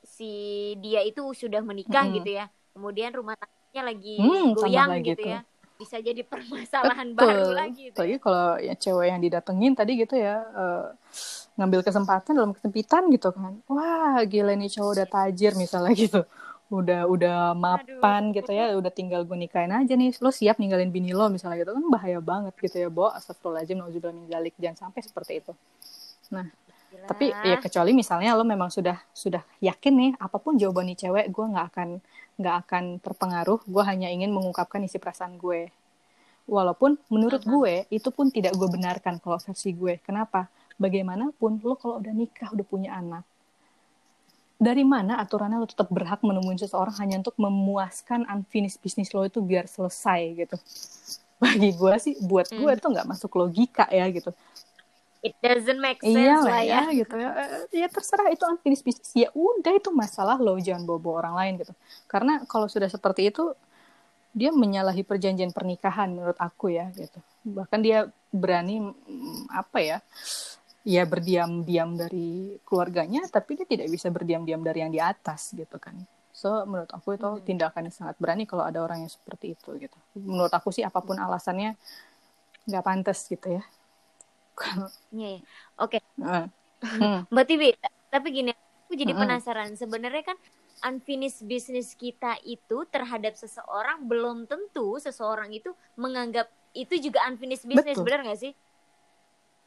[0.01, 2.17] si dia itu sudah menikah mm-hmm.
[2.26, 5.39] gitu ya kemudian rumah tangganya lagi hmm, goyang gitu, gitu ya
[5.76, 7.28] bisa jadi permasalahan Betul.
[7.28, 7.97] baru lagi gitu.
[7.99, 8.19] Lagi ya.
[8.23, 10.86] kalau ya cewek yang didatengin tadi gitu ya uh,
[11.59, 13.59] ngambil kesempatan dalam kesempitan gitu kan.
[13.67, 16.21] Wah, gila nih cowok udah tajir misalnya gitu.
[16.71, 18.41] Udah udah mapan Aduh.
[18.41, 20.15] gitu ya, udah tinggal gue nikahin aja nih.
[20.19, 23.11] Lo siap ninggalin bini lo misalnya gitu kan bahaya banget gitu ya, Bo.
[23.11, 24.53] Astagfirullahaladzim, nauzubillah min zalik.
[24.57, 25.53] Jangan sampai seperti itu.
[26.34, 26.47] Nah,
[26.89, 27.05] Gila.
[27.05, 31.26] tapi ya kecuali misalnya lo memang sudah sudah yakin nih apa pun jawaban nih cewek
[31.30, 31.89] gue nggak akan
[32.40, 33.60] nggak akan terpengaruh.
[33.66, 35.72] Gue hanya ingin mengungkapkan isi perasaan gue.
[36.46, 37.54] Walaupun menurut uh -huh.
[37.58, 39.98] gue itu pun tidak gue benarkan kalau versi gue.
[40.04, 40.48] Kenapa?
[40.76, 43.24] Bagaimanapun lo kalau udah nikah udah punya anak
[44.56, 49.44] dari mana aturannya lo tetap berhak menemui seseorang hanya untuk memuaskan unfinished bisnis lo itu
[49.44, 50.56] biar selesai gitu?
[51.44, 52.80] Bagi gue sih buat gue hmm.
[52.80, 54.32] itu nggak masuk logika ya gitu
[55.26, 56.82] it doesn't make sense iya lah ya.
[56.86, 57.15] ya gitu.
[57.17, 57.32] Ya
[57.73, 59.09] ya terserah itu unfinished business.
[59.17, 61.73] Ya udah itu masalah lo jangan bobo orang lain gitu.
[62.05, 63.57] Karena kalau sudah seperti itu
[64.36, 67.17] dia menyalahi perjanjian pernikahan menurut aku ya gitu.
[67.41, 69.97] Bahkan dia berani mm, apa ya
[70.86, 75.97] ya berdiam-diam dari keluarganya tapi dia tidak bisa berdiam-diam dari yang di atas gitu kan.
[76.36, 77.41] So menurut aku itu hmm.
[77.47, 79.97] tindakan yang sangat berani kalau ada orang yang seperti itu gitu.
[80.21, 81.73] Menurut aku sih apa pun alasannya
[82.69, 83.63] nggak pantas gitu ya
[85.12, 85.39] Iya, yeah,
[85.80, 85.99] oke.
[85.99, 86.01] Okay.
[86.22, 86.47] Uh.
[86.86, 87.20] Hmm.
[87.34, 87.70] Mbak Tibi,
[88.12, 88.51] tapi gini,
[88.86, 89.22] aku jadi hmm.
[89.26, 89.70] penasaran.
[89.76, 90.38] Sebenarnya kan
[90.84, 97.97] unfinished business kita itu terhadap seseorang belum tentu seseorang itu menganggap itu juga unfinished business,
[98.03, 98.53] benar nggak sih?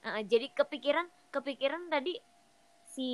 [0.05, 2.20] Uh, jadi kepikiran, kepikiran tadi
[2.89, 3.11] si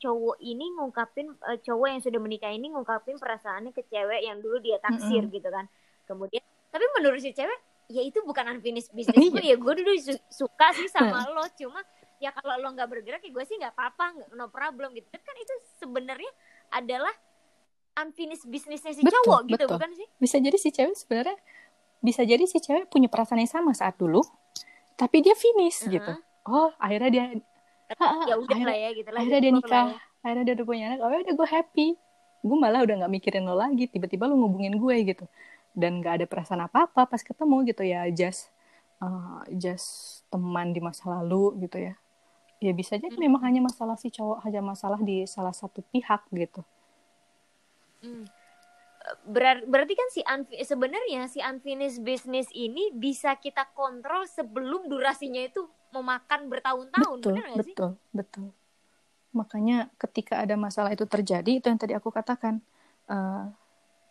[0.00, 4.60] cowok ini ngungkapin uh, cowok yang sudah menikah ini ngungkapin perasaannya ke cewek yang dulu
[4.60, 5.36] dia taksir mm -hmm.
[5.40, 5.66] gitu kan.
[6.06, 10.14] Kemudian, tapi menurut si cewek ya itu bukan unfinished business gue ya gue dulu su
[10.30, 11.82] suka sih sama lo cuma
[12.16, 15.06] ya kalau lo nggak bergerak ya gue sih nggak apa-apa no problem gitu.
[15.12, 16.32] Kan itu sebenarnya
[16.72, 17.12] adalah
[17.96, 20.06] unfinished bisnisnya si betul, cowok gitu bukan sih?
[20.16, 21.36] Bisa jadi si cewek sebenarnya
[22.00, 24.20] bisa jadi si cewek punya perasaan yang sama saat dulu
[24.96, 25.94] tapi dia finish uh -huh.
[25.96, 26.12] gitu.
[26.48, 27.24] Oh akhirnya dia
[28.26, 29.98] ya udah lah ya gitu lah akhirnya dia nikah ya.
[30.24, 31.88] akhirnya dia udah punya anak oh ya udah gue happy.
[32.46, 35.24] Gue malah udah nggak mikirin lo lagi tiba-tiba lo ngubungin gue gitu
[35.76, 38.48] dan gak ada perasaan apa-apa pas ketemu gitu ya just
[39.04, 41.94] uh, just teman di masa lalu gitu ya
[42.56, 43.24] ya bisa jadi hmm.
[43.28, 46.64] memang hanya masalah si cowok hanya masalah di salah satu pihak gitu
[48.00, 48.24] hmm.
[49.22, 50.18] Ber berarti kan si
[50.66, 55.62] sebenarnya si unfinished business ini bisa kita kontrol sebelum durasinya itu
[55.94, 57.70] memakan bertahun-tahun betul benar sih?
[57.70, 58.48] betul betul
[59.30, 62.58] makanya ketika ada masalah itu terjadi itu yang tadi aku katakan
[63.06, 63.46] uh,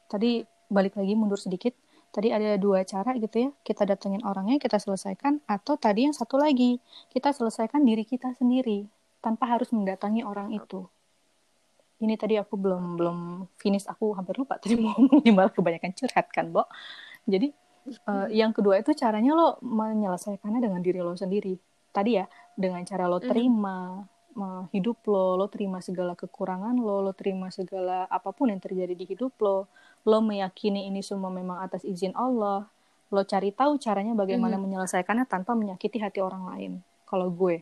[0.07, 1.73] tadi balik lagi mundur sedikit.
[2.15, 3.49] Tadi ada dua cara gitu ya.
[3.63, 6.79] Kita datengin orangnya kita selesaikan atau tadi yang satu lagi.
[7.11, 8.87] Kita selesaikan diri kita sendiri
[9.19, 10.87] tanpa harus mendatangi orang itu.
[11.99, 13.17] Ini tadi aku belum belum
[13.59, 13.87] finish.
[13.87, 16.63] Aku hampir lupa tadi mau ngomong malah kebanyakan curhat kan Bo?
[17.27, 17.51] Jadi
[18.07, 21.55] uh, yang kedua itu caranya lo menyelesaikannya dengan diri lo sendiri.
[21.91, 24.03] Tadi ya dengan cara lo terima
[24.75, 29.07] hidup lo, lo terima segala kekurangan lo, lo terima segala apa pun yang terjadi di
[29.07, 29.71] hidup lo,
[30.05, 32.69] lo meyakini ini semua memang atas izin Allah,
[33.09, 34.65] lo cari tahu caranya bagaimana mm -hmm.
[34.77, 36.71] menyelesaikannya tanpa menyakiti hati orang lain.
[37.09, 37.61] Kalau gue,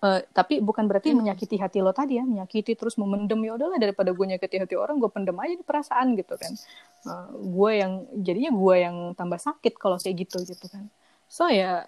[0.00, 1.16] uh, tapi bukan berarti mm.
[1.16, 4.96] menyakiti hati lo tadi ya, menyakiti terus memendam ya udahlah daripada gue nyakiti hati orang,
[4.96, 6.52] gue pendem aja di perasaan gitu kan.
[7.04, 7.92] Uh, gue yang
[8.24, 10.88] jadinya gue yang tambah sakit kalau kayak gitu gitu kan.
[11.28, 11.84] So ya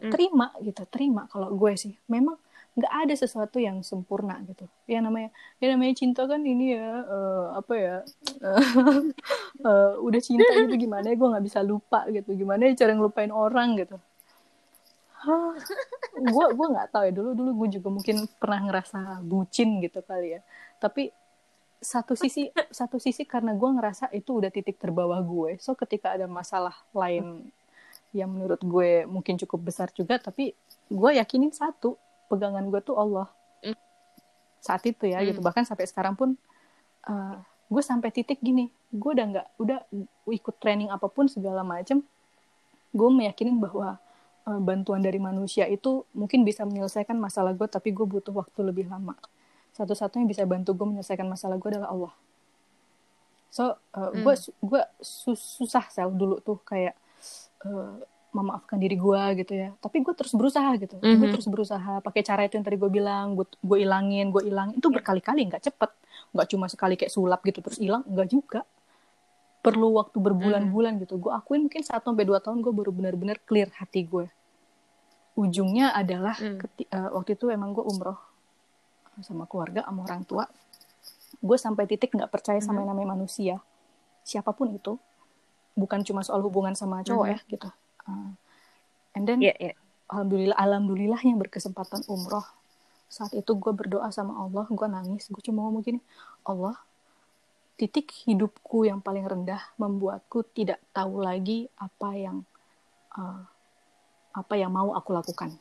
[0.00, 0.12] mm.
[0.12, 1.92] terima gitu, terima kalau gue sih.
[2.08, 2.40] Memang
[2.76, 4.68] nggak ada sesuatu yang sempurna gitu.
[4.84, 7.96] Ya namanya ya namanya cinta kan ini ya uh, apa ya
[8.44, 8.62] uh,
[9.64, 12.36] uh, udah cinta gitu gimana ya gue nggak bisa lupa gitu.
[12.36, 13.96] Gimana ya cara ngelupain orang gitu.
[16.20, 20.36] Gue gue nggak tahu ya dulu dulu gue juga mungkin pernah ngerasa bucin gitu kali
[20.36, 20.40] ya.
[20.76, 21.08] Tapi
[21.80, 26.24] satu sisi satu sisi karena gue ngerasa itu udah titik terbawah gue so ketika ada
[26.24, 27.52] masalah lain
[28.16, 30.56] yang menurut gue mungkin cukup besar juga tapi
[30.88, 33.28] gue yakinin satu pegangan gue tuh Allah.
[33.64, 33.78] Mm.
[34.60, 35.26] saat itu ya mm.
[35.32, 36.34] gitu bahkan sampai sekarang pun
[37.08, 37.36] uh,
[37.70, 38.70] gue sampai titik gini.
[38.90, 39.78] Gue udah nggak udah
[40.30, 42.02] ikut training apa pun segala macem
[42.96, 44.00] gue meyakinin bahwa
[44.48, 48.88] uh, bantuan dari manusia itu mungkin bisa menyelesaikan masalah gue tapi gue butuh waktu lebih
[48.88, 49.12] lama.
[49.76, 52.14] Satu-satunya bisa bantu gue menyelesaikan masalah gue adalah Allah.
[53.52, 56.96] So uh, gue gue sus susah sel dulu tuh kayak
[57.68, 58.00] uh,
[58.36, 59.72] memaafkan diri gue gitu ya.
[59.76, 60.96] Tapi gue terus berusaha gitu.
[60.98, 61.16] Mhm.
[61.16, 64.76] gue terus berusaha pakai cara itu yang tadi gue bilang gue gue ilangin gue ilangin.
[64.76, 65.90] Itu berkali-kali nggak cepet.
[66.30, 68.60] Nggak cuma sekali kayak sulap gitu terus hilang nggak juga.
[69.58, 71.16] Perlu waktu berbulan-bulan gitu.
[71.16, 74.28] Gue akuin mungkin satu sampai dua tahun gue baru benar-benar clear hati gue
[75.34, 78.16] ujungnya adalah keti- eh, waktu itu emang gue umroh
[79.20, 80.44] sama keluarga sama orang tua.
[81.38, 83.60] Gue sampai titik nggak percaya sama yang namanya manusia.
[84.22, 84.96] Siapa pun itu.
[85.74, 87.32] Bukan cuma soal hubungan sama cowok Mhm.
[87.32, 87.68] ya gitu
[88.06, 88.32] Uh,
[89.18, 89.74] and then Iya, iya.
[90.10, 92.46] alhamdulillah alhamdulillahnya berkesempatan umroh.
[93.06, 95.30] Saat itu gue berdoa sama Allah gue nangis.
[95.30, 96.00] Gue cuma ngomong gini
[96.46, 96.78] Allah
[97.76, 102.36] titik hidupku yang paling rendah membuatku tidak tahu lagi apa yang
[103.14, 103.44] uh,
[104.32, 105.52] apa yang mau aku lakukan.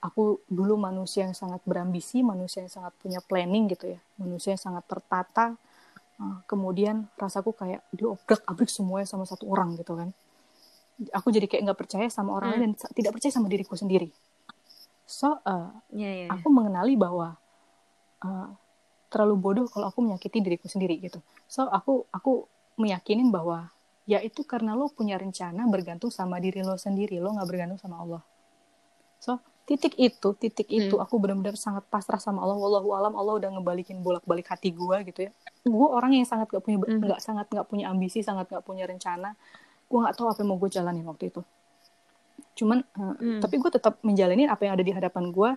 [0.00, 4.00] Aku dulu manusia yang sangat berambisi manusia yang sangat punya planning gitu ya.
[4.16, 5.56] Manusia yang sangat tertata.
[6.20, 10.12] Uh, kemudian rasaku kayak diobrak abrik semuanya sama satu orang gitu kan
[11.08, 14.12] aku jadi kayak nggak percaya sama orang lain dan sa- tidak percaya sama diriku sendiri.
[15.04, 16.26] So uh, Iya, iya.
[16.28, 17.34] aku mengenali bahwa
[18.20, 18.48] uh,
[19.08, 21.18] terlalu bodoh kalau aku menyakiti diriku sendiri gitu.
[21.46, 22.46] So aku aku
[22.76, 23.72] meyakinin bahwa
[24.04, 27.98] ya itu karena lo punya rencana bergantung sama diri lo sendiri lo nggak bergantung sama
[27.98, 28.22] Allah.
[29.18, 31.04] So titik itu titik itu Hmm.
[31.04, 32.58] aku benar-benar sangat pasrah sama Allah.
[32.58, 35.32] Wallahu alam Allah udah ngebalikin bolak-balik hati gue gitu ya.
[35.62, 37.02] Gue orang yang sangat gak punya Mhm.
[37.02, 39.34] nggak sangat nggak punya ambisi sangat nggak punya rencana
[39.90, 41.42] gue nggak tahu apa yang mau gue jalanin waktu itu.
[42.54, 43.40] Cuman uh, Hmm.
[43.42, 45.50] tapi gue tetap menjalanin apa yang ada di hadapan gue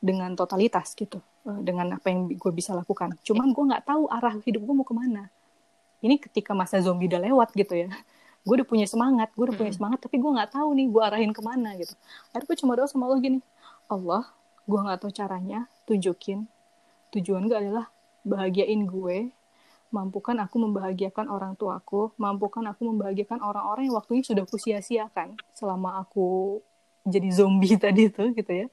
[0.00, 3.18] dengan totalitas gitu uh, dengan apa yang gue bisa lakukan.
[3.26, 5.26] Cuman gue nggak tahu arah hidup gue mau ke mana.
[6.00, 7.90] Ini ketika masa zombie udah lewat gitu ya.
[8.40, 11.28] Gue udah punya semangat gue udah punya semangat tapi gue nggak tahu nih gue arahin
[11.28, 11.92] ke mana gitu.
[12.32, 13.44] Akhirnya gue cuma doa sama Allah gini
[13.84, 14.24] Allah
[14.64, 16.48] gue nggak tahu caranya tunjukin.
[17.12, 17.92] Tujuan gue adalah
[18.24, 19.28] bahagiain gue
[19.90, 22.14] mampukan aku membahagiakan orang tuaku.
[22.16, 25.34] Mampukan aku membahagiakan orang-orang yang waktunya sudah kusia-siakan.
[25.52, 26.58] Selama aku
[27.02, 28.66] jadi zombie tadi tuh gitu ya.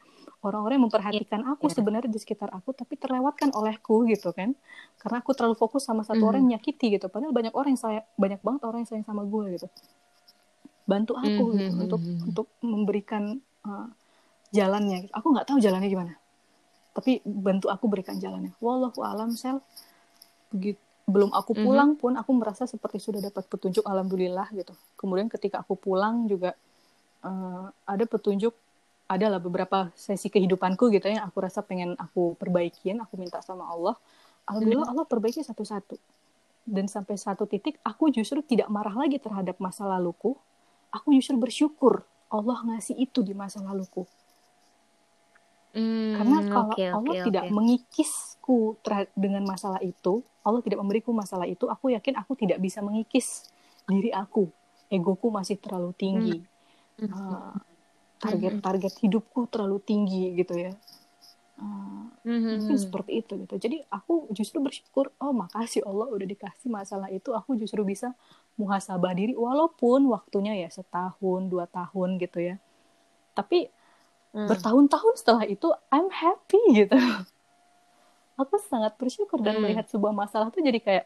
[0.46, 1.82] Orang-orang yang memperhatikan aku Iya.
[1.82, 4.54] sebenarnya di sekitar aku tapi terlewatkan olehku gitu kan.
[5.02, 6.30] Karena aku terlalu fokus sama satu Mhm.
[6.30, 7.10] orang yang menyakiti gitu.
[7.10, 9.68] Padahal banyak orang yang saya banyak banget orang yang sayang sama gue gitu.
[10.88, 12.28] Bantu aku Mhm, gitu mhm, untuk mhm.
[12.32, 13.24] untuk memberikan
[13.66, 13.90] uh,
[14.54, 15.12] jalannya gitu.
[15.12, 16.14] aku nggak tahu jalannya gimana.
[16.94, 18.54] Tapi bantu aku berikan jalannya.
[18.62, 19.60] Wallahu alam sel.
[20.54, 21.64] Begitu belum aku Mhm.
[21.64, 24.76] pulang pun aku merasa seperti sudah dapat petunjuk alhamdulillah gitu.
[25.00, 26.52] Kemudian ketika aku pulang juga
[27.24, 28.52] uh, ada petunjuk
[29.08, 33.64] adalah beberapa sesi kehidupanku gitu ya yang aku rasa pengen aku perbaikin aku minta sama
[33.72, 33.96] Allah.
[34.52, 35.96] Alhamdulillah Allah perbaiki satu-satu.
[36.68, 40.36] Dan sampai satu titik aku justru tidak marah lagi terhadap masa laluku.
[40.92, 44.04] Aku justru bersyukur Allah ngasih itu di masa laluku
[45.78, 48.60] Hmm, karena kalau oke, Allah oke, tidak mengikisku
[49.14, 53.46] dengan masalah itu Allah tidak memberiku masalah itu aku yakin aku tidak bisa mengikis
[53.86, 54.50] diri aku.
[54.90, 56.38] Egoku masih terlalu tinggi.
[56.98, 57.14] Hmm.
[57.14, 57.54] Uh,
[58.18, 60.74] target-target hidupku terlalu tinggi gitu ya.
[61.62, 63.56] Uh, Mhm, mungkin seperti itu gitu.
[63.56, 68.12] Jadi aku justru bersyukur oh makasih Allah udah dikasih masalah itu aku justru bisa
[68.60, 72.56] muhasabah diri walaupun waktunya ya setahun dua tahun gitu ya.
[73.32, 73.72] Tapi
[74.36, 74.46] Hmm.
[74.46, 76.96] bertahun-tahun setelah itu I'm happy gitu
[78.38, 79.64] aku sangat bersyukur dan Hmm.
[79.66, 81.06] melihat sebuah masalah tuh jadi kayak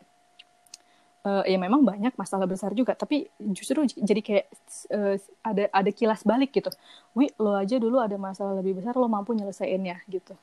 [1.22, 4.45] eh, ya memang banyak masalah besar juga tapi justru jadi kayak
[4.91, 5.15] eh,
[5.45, 6.74] ada ada kilas balik gitu
[7.15, 10.34] wi lo aja dulu ada masalah lebih besar lo mampu nyelesainnya gitu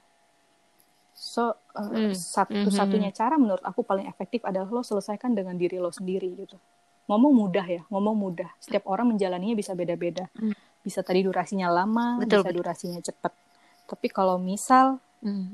[1.13, 2.09] so Hmm.
[2.09, 6.57] eh, satu-satunya cara menurut aku paling efektif adalah lo selesaikan dengan diri lo sendiri gitu
[7.11, 10.55] ngomong mudah ya ngomong mudah setiap orang menjalaninya bisa beda-beda Hmm.
[10.81, 12.59] Bisa tadi durasinya lama Betul, bisa betul.
[12.61, 13.33] durasinya cepat
[13.85, 15.51] tapi kalau misal Hmm.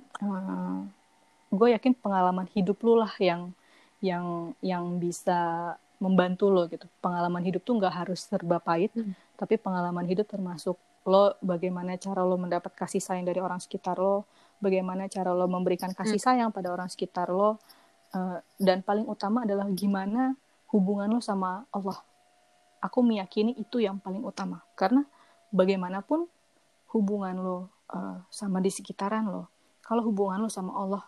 [1.48, 3.56] gue yakin pengalaman hidup lu lah yang
[4.04, 9.16] yang yang bisa membantu lo gitu pengalaman hidup tuh nggak harus serba pahit Hmm.
[9.40, 14.28] tapi pengalaman hidup termasuk lo bagaimana cara lo mendapat kasih sayang dari orang sekitar lo
[14.60, 17.56] bagaimana cara lo memberikan kasih sayang pada orang sekitar lo
[18.12, 20.36] eh, dan paling utama adalah gimana
[20.68, 21.96] hubungan lo sama Allah
[22.80, 25.08] aku meyakini itu yang paling utama karena
[25.54, 26.26] bagaimanapun
[26.90, 27.58] hubungan lo
[27.94, 29.46] eh, sama di sekitaran lo.
[29.86, 31.04] Kalau hubungan lo sama Allah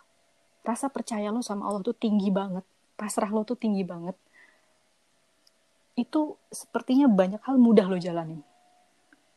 [0.62, 2.62] rasa percaya lo sama Allah tuh tinggi banget
[2.96, 4.14] pasrah lo tuh tinggi banget.
[5.96, 8.40] Itu sepertinya banyak hal mudah lo jalanin.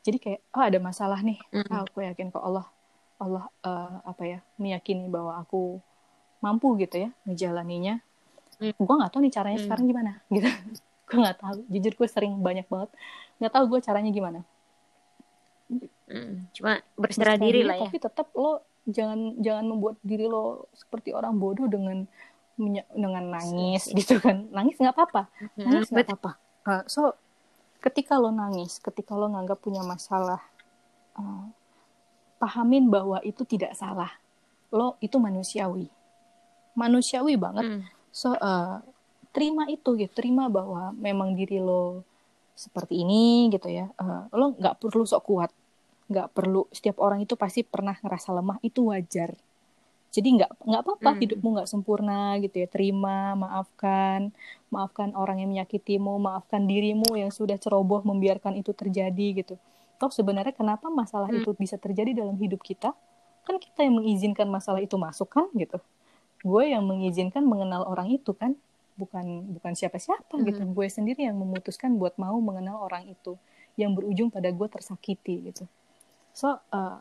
[0.04, 1.40] Jadi kayak oh ada masalah nih.
[1.52, 1.68] Mm.
[1.70, 2.66] ah, aku yakin kok Allah
[3.20, 5.80] Allah eh, apa ya meyakini bahwa aku
[6.40, 8.00] mampu gitu ya ngejalaninya
[8.60, 8.76] Mm.
[8.76, 9.66] gue nggak tahu nih caranya Mm.
[9.72, 10.44] sekarang gimana gitu.
[11.08, 11.58] Gue nggak tahu.
[11.72, 12.92] Jujur gue sering banyak banget.
[13.40, 14.40] Nggak tahu gue caranya gimana
[16.10, 16.50] Hmm.
[16.58, 17.86] Cuma berserah diri lah ya.
[17.86, 22.10] tapi tetap lo jangan jangan membuat diri lo seperti orang bodoh dengan
[22.98, 24.50] dengan nangis gitu kan.
[24.50, 25.30] Nangis nggak apa-apa.
[25.56, 26.32] Nangis nggak apa-apa.
[26.66, 27.02] Uh, so
[27.80, 30.44] ketika lo nangis ketika lo nganggap punya masalah
[31.16, 31.48] uh,
[32.42, 34.10] pahamin bahwa itu tidak salah.
[34.74, 35.88] Lo itu manusiawi.
[36.74, 37.66] Manusiawi banget.
[37.70, 37.84] Mm.
[38.10, 38.82] so uh,
[39.30, 40.12] terima itu gitu.
[40.12, 42.02] Terima bahwa memang diri lo
[42.58, 43.88] seperti ini gitu ya.
[43.96, 45.52] Uh, lo nggak perlu sok kuat
[46.10, 49.38] nggak perlu setiap orang itu pasti pernah ngerasa lemah itu wajar.
[50.10, 51.20] Jadi nggak nggak apa-apa hmm.
[51.22, 52.68] hidupmu nggak sempurna gitu ya.
[52.68, 54.34] Terima maafkan
[54.74, 59.56] maafkan orang yang menyakitimu maafkan dirimu yang sudah ceroboh membiarkan itu terjadi gitu.
[60.02, 61.46] Toh sebenarnya kenapa masalah hmm.
[61.46, 62.98] itu bisa terjadi dalam hidup kita?
[63.46, 65.78] Kan kita yang mengizinkan masalah itu masuk kan gitu.
[66.42, 68.58] Gue yang mengizinkan mengenal orang itu kan
[68.98, 70.46] bukan bukan siapa-siapa hmm.
[70.50, 70.62] gitu.
[70.74, 73.38] Gue sendiri yang memutuskan buat mau mengenal orang itu
[73.78, 75.70] yang berujung pada gue tersakiti gitu
[76.34, 77.00] so uh.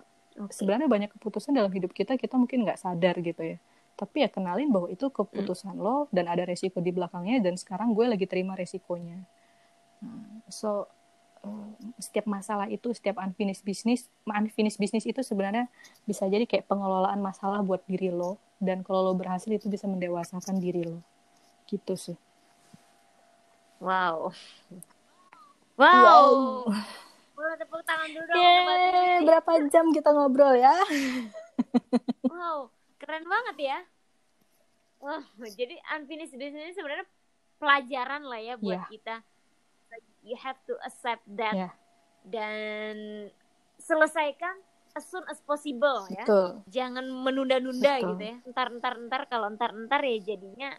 [0.54, 3.58] Sebenarnya banyak keputusan dalam hidup kita kita mungkin nggak sadar gitu ya.
[3.98, 5.82] Tapi ya kenalin bahwa itu keputusan mm.
[5.82, 9.18] lo dan ada resiko di belakangnya dan sekarang gue lagi terima resikonya.
[9.98, 10.86] Nah, so
[11.42, 11.68] uh,
[11.98, 15.66] setiap masalah itu, setiap unfinished business, unfinished business itu sebenarnya
[16.06, 20.62] bisa jadi kayak pengelolaan masalah buat diri lo dan kalau lo berhasil itu bisa mendewasakan
[20.62, 21.02] diri lo.
[21.66, 22.18] Gitu sih.
[23.82, 24.30] Wow.
[25.74, 26.62] Wow.
[26.70, 26.98] wow.
[27.38, 28.42] Boleh tepuk tangan dulu dong.
[28.42, 30.74] Yeay, berapa jam kita ngobrol ya?
[32.26, 32.66] wow,
[32.98, 33.78] keren banget ya.
[34.98, 35.22] Wah,
[35.54, 37.06] jadi unfinished business ini sebenarnya
[37.62, 38.90] pelajaran lah ya buat yeah.
[38.90, 39.16] kita.
[40.26, 41.72] You have to accept that yeah.
[42.26, 42.96] dan
[43.78, 44.58] selesaikan
[44.98, 46.26] as soon as possible ya.
[46.26, 46.66] Betul.
[46.74, 48.36] Jangan menunda-nunda gitu ya.
[48.50, 50.74] Ntar ntar ntar kalau ntar ntar ya jadinya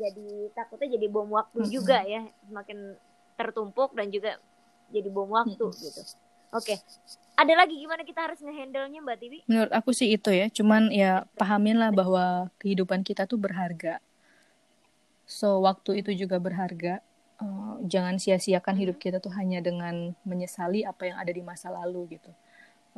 [0.00, 1.74] jadi takutnya jadi bom waktu mm -hmm.
[1.76, 2.24] juga ya.
[2.48, 2.96] Semakin
[3.36, 4.40] tertumpuk dan juga
[4.92, 5.78] jadi bom waktu hmm.
[5.78, 6.02] gitu.
[6.54, 6.76] Oke.
[6.76, 6.78] Okay.
[7.38, 9.38] Ada lagi gimana kita harus ngehandle-nya Mbak Tiwi?
[9.46, 14.02] Menurut aku sih itu ya, cuman ya pahamin lah bahwa kehidupan kita tuh berharga.
[15.22, 16.98] So waktu itu juga berharga.
[17.38, 22.18] Uh, jangan sia-siakan hidup kita tuh hanya dengan menyesali apa yang ada di masa lalu
[22.18, 22.34] gitu.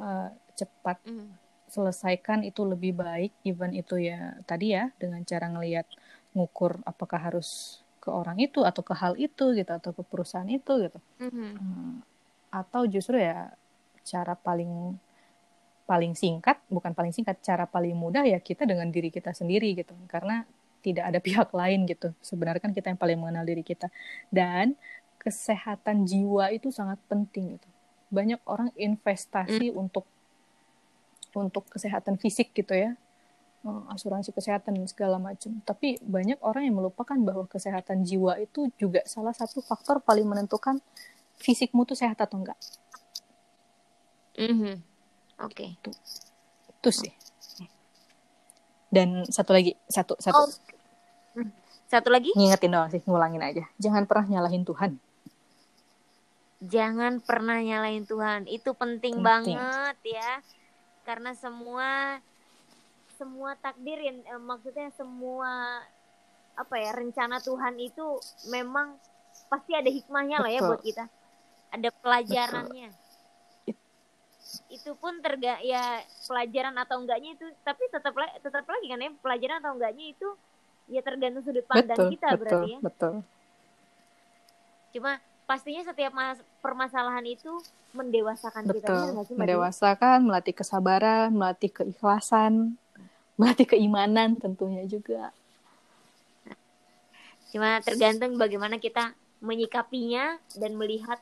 [0.01, 1.29] Uh, cepat mm.
[1.69, 5.85] selesaikan itu lebih baik, even itu ya tadi ya dengan cara ngelihat
[6.33, 10.89] ngukur apakah harus ke orang itu atau ke hal itu gitu atau ke perusahaan itu
[10.89, 10.99] gitu.
[11.21, 11.51] Mm-hmm.
[11.55, 11.93] hmm,
[12.51, 13.53] atau justru ya
[14.03, 14.97] cara paling
[15.85, 19.93] paling singkat bukan paling singkat cara paling mudah ya kita dengan diri kita sendiri gitu.
[20.09, 20.49] Karena
[20.81, 22.17] tidak ada pihak lain gitu.
[22.25, 23.93] Sebenarnya kan kita yang paling mengenal diri kita.
[24.33, 24.75] Dan
[25.21, 27.69] kesehatan jiwa itu sangat penting gitu.
[28.09, 29.77] Banyak orang investasi mm.
[29.77, 30.09] untuk
[31.31, 32.99] untuk kesehatan fisik gitu ya
[33.65, 35.61] asuransi kesehatan dan segala macam.
[35.63, 40.81] Tapi banyak orang yang melupakan bahwa kesehatan jiwa itu juga salah satu faktor paling menentukan
[41.37, 42.57] fisikmu tuh sehat atau enggak.
[44.41, 44.75] Mm -hmm.
[45.45, 45.53] Oke.
[45.53, 45.69] Okay.
[45.77, 45.91] Itu,
[46.73, 47.13] itu sih.
[48.91, 50.41] Dan satu lagi, satu satu.
[50.41, 50.51] Oh.
[51.91, 52.31] Satu lagi?
[52.39, 53.65] Ngingetin doang sih, ngulangin aja.
[53.83, 54.95] Jangan pernah nyalahin Tuhan.
[56.63, 58.47] Jangan pernah nyalahin Tuhan.
[58.47, 59.59] Itu penting, penting.
[59.59, 60.31] banget ya.
[61.03, 62.21] Karena semua
[63.21, 65.85] semua takdir yang eh, maksudnya semua
[66.57, 68.17] apa ya rencana Tuhan itu
[68.49, 68.97] memang
[69.53, 70.49] pasti ada hikmahnya Betul.
[70.49, 71.05] lah ya buat kita
[71.71, 73.77] ada pelajarannya Betul.
[74.73, 79.57] itu pun terga ya pelajaran atau enggaknya itu tapi tetap tetap lagi kan ya pelajaran
[79.61, 80.29] atau enggaknya itu
[80.91, 83.15] ya tergantung sudut pandang betul, kita betul, berarti ya betul
[84.91, 85.13] cuma
[85.47, 87.53] pastinya setiap mas permasalahan itu
[87.95, 88.83] mendewasakan betul.
[88.83, 88.95] kita
[89.35, 92.75] mendewasakan melatih kesabaran melatih keikhlasan
[93.41, 95.33] melatih keimanan tentunya juga.
[97.49, 101.17] Cuma tergantung bagaimana kita menyikapinya dan melihat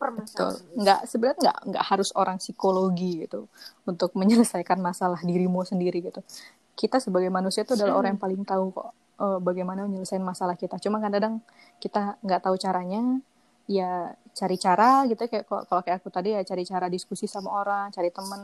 [0.00, 0.56] permasalahan.
[0.64, 0.80] Betul.
[0.80, 3.44] Nggak sebenarnya nggak nggak harus orang psikologi gitu
[3.84, 6.24] untuk menyelesaikan masalah dirimu sendiri gitu.
[6.72, 8.00] Kita sebagai manusia itu adalah hmm.
[8.00, 8.88] orang yang paling tahu kok
[9.20, 10.80] uh, bagaimana menyelesaikan masalah kita.
[10.80, 11.44] Cuma kadang-kadang
[11.82, 13.20] kita nggak tahu caranya,
[13.68, 17.90] ya cari cara gitu kayak kalau kayak aku tadi ya cari cara diskusi sama orang
[17.90, 18.40] cari temen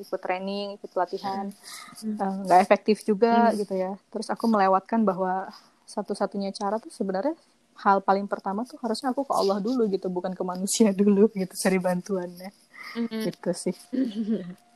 [0.00, 1.52] ikut training ikut pelatihan
[2.00, 2.16] hmm.
[2.16, 2.64] eh, nggak hmm.
[2.64, 3.54] uh, efektif juga hmm.
[3.60, 5.52] gitu ya terus aku melewatkan bahwa
[5.84, 7.36] satu-satunya cara tuh sebenarnya
[7.84, 11.52] hal paling pertama tuh harusnya aku ke Allah dulu gitu bukan ke manusia dulu gitu
[11.52, 12.50] cari bantuannya
[12.96, 13.20] hmm.
[13.28, 13.76] gitu sih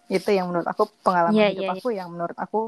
[0.09, 1.99] itu yang menurut aku pengalaman yeah, hidup yeah, aku yeah.
[2.05, 2.61] yang menurut aku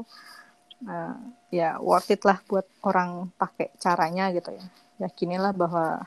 [0.89, 1.15] uh,
[1.53, 4.65] ya worth it lah buat orang pakai caranya gitu ya
[5.01, 6.05] yakinilah bahwa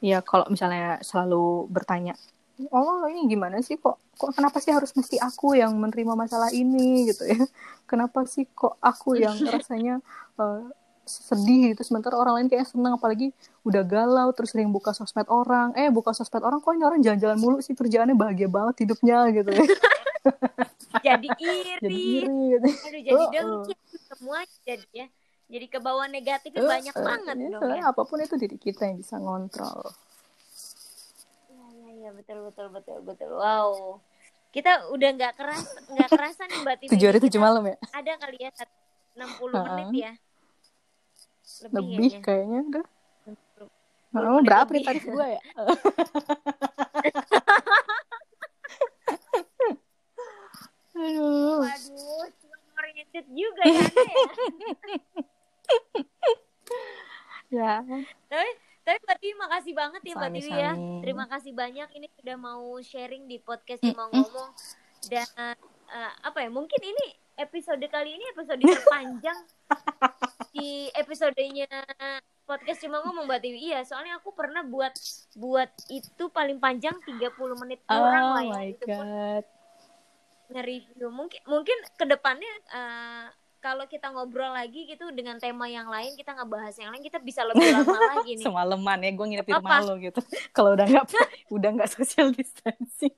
[0.00, 2.14] ya kalau misalnya selalu bertanya
[2.72, 4.00] oh ini gimana sih kok?
[4.16, 7.12] Kok kenapa sih harus mesti aku yang menerima masalah ini?
[7.12, 7.40] Gitu ya.
[7.90, 10.00] Kenapa sih kok aku yang rasanya
[10.40, 10.66] uh,
[11.04, 11.84] sedih gitu?
[11.86, 13.30] Sementara orang lain kayak seneng apalagi
[13.62, 15.76] udah galau terus sering buka sosmed orang.
[15.76, 17.76] Eh buka sosmed orang kok ini orang jalan-jalan mulu sih?
[17.76, 19.64] Kerjaannya bahagia banget hidupnya gitu ya.
[21.04, 21.78] Jadi iri.
[21.84, 22.68] Jadi iri gitu.
[22.72, 24.00] Aduh, jadi oh, dengki oh.
[24.10, 25.06] semua jadi ya
[25.46, 27.86] jadi ke bawah negatifnya uh, banyak uh, banget ya, dong ya.
[27.94, 29.86] apa pun itu diri kita yang bisa ngontrol.
[31.46, 33.30] Iya iya ya, betul betul betul betul.
[33.38, 34.02] Wow.
[34.50, 37.76] Kita udah nggak keras nggak kerasa nih mbak Titi tujuh hari tujuh malam ya?
[37.92, 38.50] ada kali ya
[39.14, 40.12] 60 uh menit ya.
[41.62, 42.86] Lebih, lebih kayaknya, kayaknya udah
[44.16, 45.42] Oh, berapa nih tarif gue ya?
[50.96, 51.60] Aduh.
[51.60, 53.84] Waduh, cuma oriented juga ya,
[57.56, 57.82] ya.
[58.30, 58.50] Tapi
[58.86, 60.72] tapi Mbak Tiwi makasih banget ya Mbak Tiwi ya.
[61.02, 64.50] Terima kasih banyak ini sudah mau sharing di podcast mau ngomong
[65.10, 65.26] dan
[65.90, 66.50] uh, apa ya?
[66.54, 69.38] Mungkin ini episode kali ini episode terpanjang
[70.56, 71.68] di episodenya
[72.46, 73.58] podcast cuma ngomong Mbak Tiwi.
[73.74, 74.94] Iya, soalnya aku pernah buat
[75.34, 77.26] buat itu paling panjang 30
[77.58, 78.54] menit kurang oh lah ya.
[78.54, 79.44] Oh my god.
[80.54, 81.10] Nge-review.
[81.10, 83.26] Mungkin mungkin ke depannya uh,
[83.66, 87.42] kalau kita ngobrol lagi gitu dengan tema yang lain, kita ngebahas yang lain, kita bisa
[87.42, 88.46] lebih lama lagi nih.
[88.46, 90.22] Semalaman ya, gue nginep di rumah lo gitu.
[90.56, 91.06] Kalau udah nggak
[91.58, 93.16] udah nggak social distancing.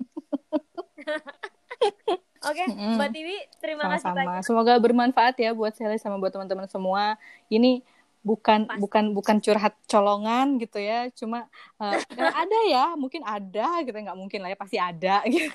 [2.48, 2.96] Oke, okay, mm.
[2.96, 3.92] Mbak Tiwi, terima Sama-sama.
[3.92, 4.42] kasih banyak.
[4.48, 7.20] Semoga bermanfaat ya buat saya sama buat teman-teman semua.
[7.52, 7.84] Ini
[8.24, 8.80] bukan Pasti.
[8.80, 11.46] bukan bukan curhat colongan gitu ya cuma
[11.80, 15.54] uh, ada ya mungkin ada gitu nggak mungkin lah ya pasti ada gitu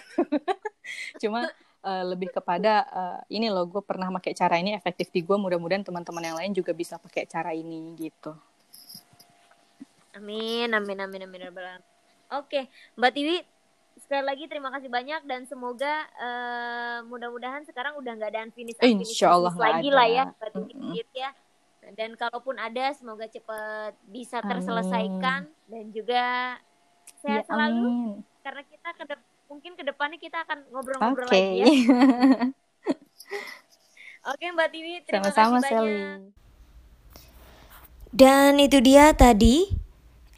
[1.22, 1.52] cuma
[1.84, 5.84] uh, lebih kepada uh, ini loh gue pernah pakai cara ini efektif di gue mudah-mudahan
[5.84, 8.34] teman-teman yang lain juga bisa pakai cara ini gitu.
[10.16, 11.42] Amin amin amin amin
[12.34, 12.66] oke
[12.98, 13.38] mbak Tiwi
[14.02, 19.14] sekali lagi terima kasih banyak dan semoga uh, mudah-mudahan sekarang udah nggak ada unfinished, unfinished
[19.14, 21.14] Insya Allah lagi lah ya mbak Tiwi mm -hmm.
[21.14, 21.32] ya.
[22.00, 25.68] Dan kalaupun ada semoga cepat bisa terselesaikan amin.
[25.68, 26.24] dan juga
[27.20, 29.04] sehat ya, selalu karena kita ke
[29.54, 31.62] mungkin ke depannya kita akan ngobrol-ngobrol okay.
[31.62, 31.70] lagi ya.
[34.34, 36.34] Oke Mbak Tiwi, terima Sama-sama, kasih banyak.
[38.10, 39.70] Dan itu dia tadi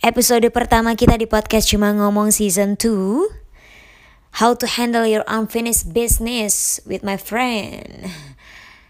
[0.04, 4.44] episode pertama kita di podcast cuma ngomong season 2.
[4.44, 8.12] How to handle your unfinished business with my friend.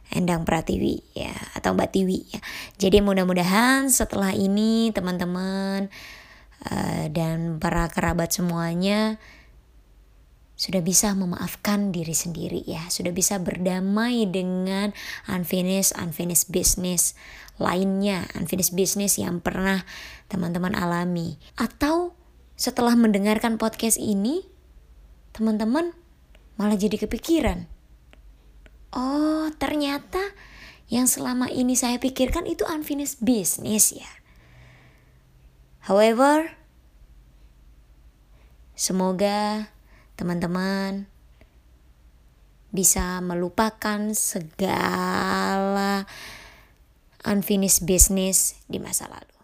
[0.10, 2.42] Endang Pratiwi ya atau Mbak Tiwi ya.
[2.82, 5.86] Jadi mudah-mudahan setelah ini teman-teman
[6.66, 9.22] uh, dan para kerabat semuanya
[10.56, 14.96] sudah bisa memaafkan diri sendiri ya, sudah bisa berdamai dengan
[15.28, 17.14] unfinished unfinished business
[17.56, 19.84] lainnya, unfinished business yang pernah
[20.28, 21.40] teman-teman alami.
[21.56, 22.16] Atau
[22.56, 24.48] setelah mendengarkan podcast ini,
[25.36, 25.92] teman-teman
[26.56, 27.76] malah jadi kepikiran
[28.96, 30.24] oh ternyata
[30.88, 34.10] yang selama ini saya pikirkan itu unfinished business ya.
[35.86, 36.58] However,
[38.74, 39.70] semoga
[40.16, 41.08] teman-teman
[42.72, 46.04] bisa melupakan segala
[47.24, 49.35] unfinished business di masa lalu.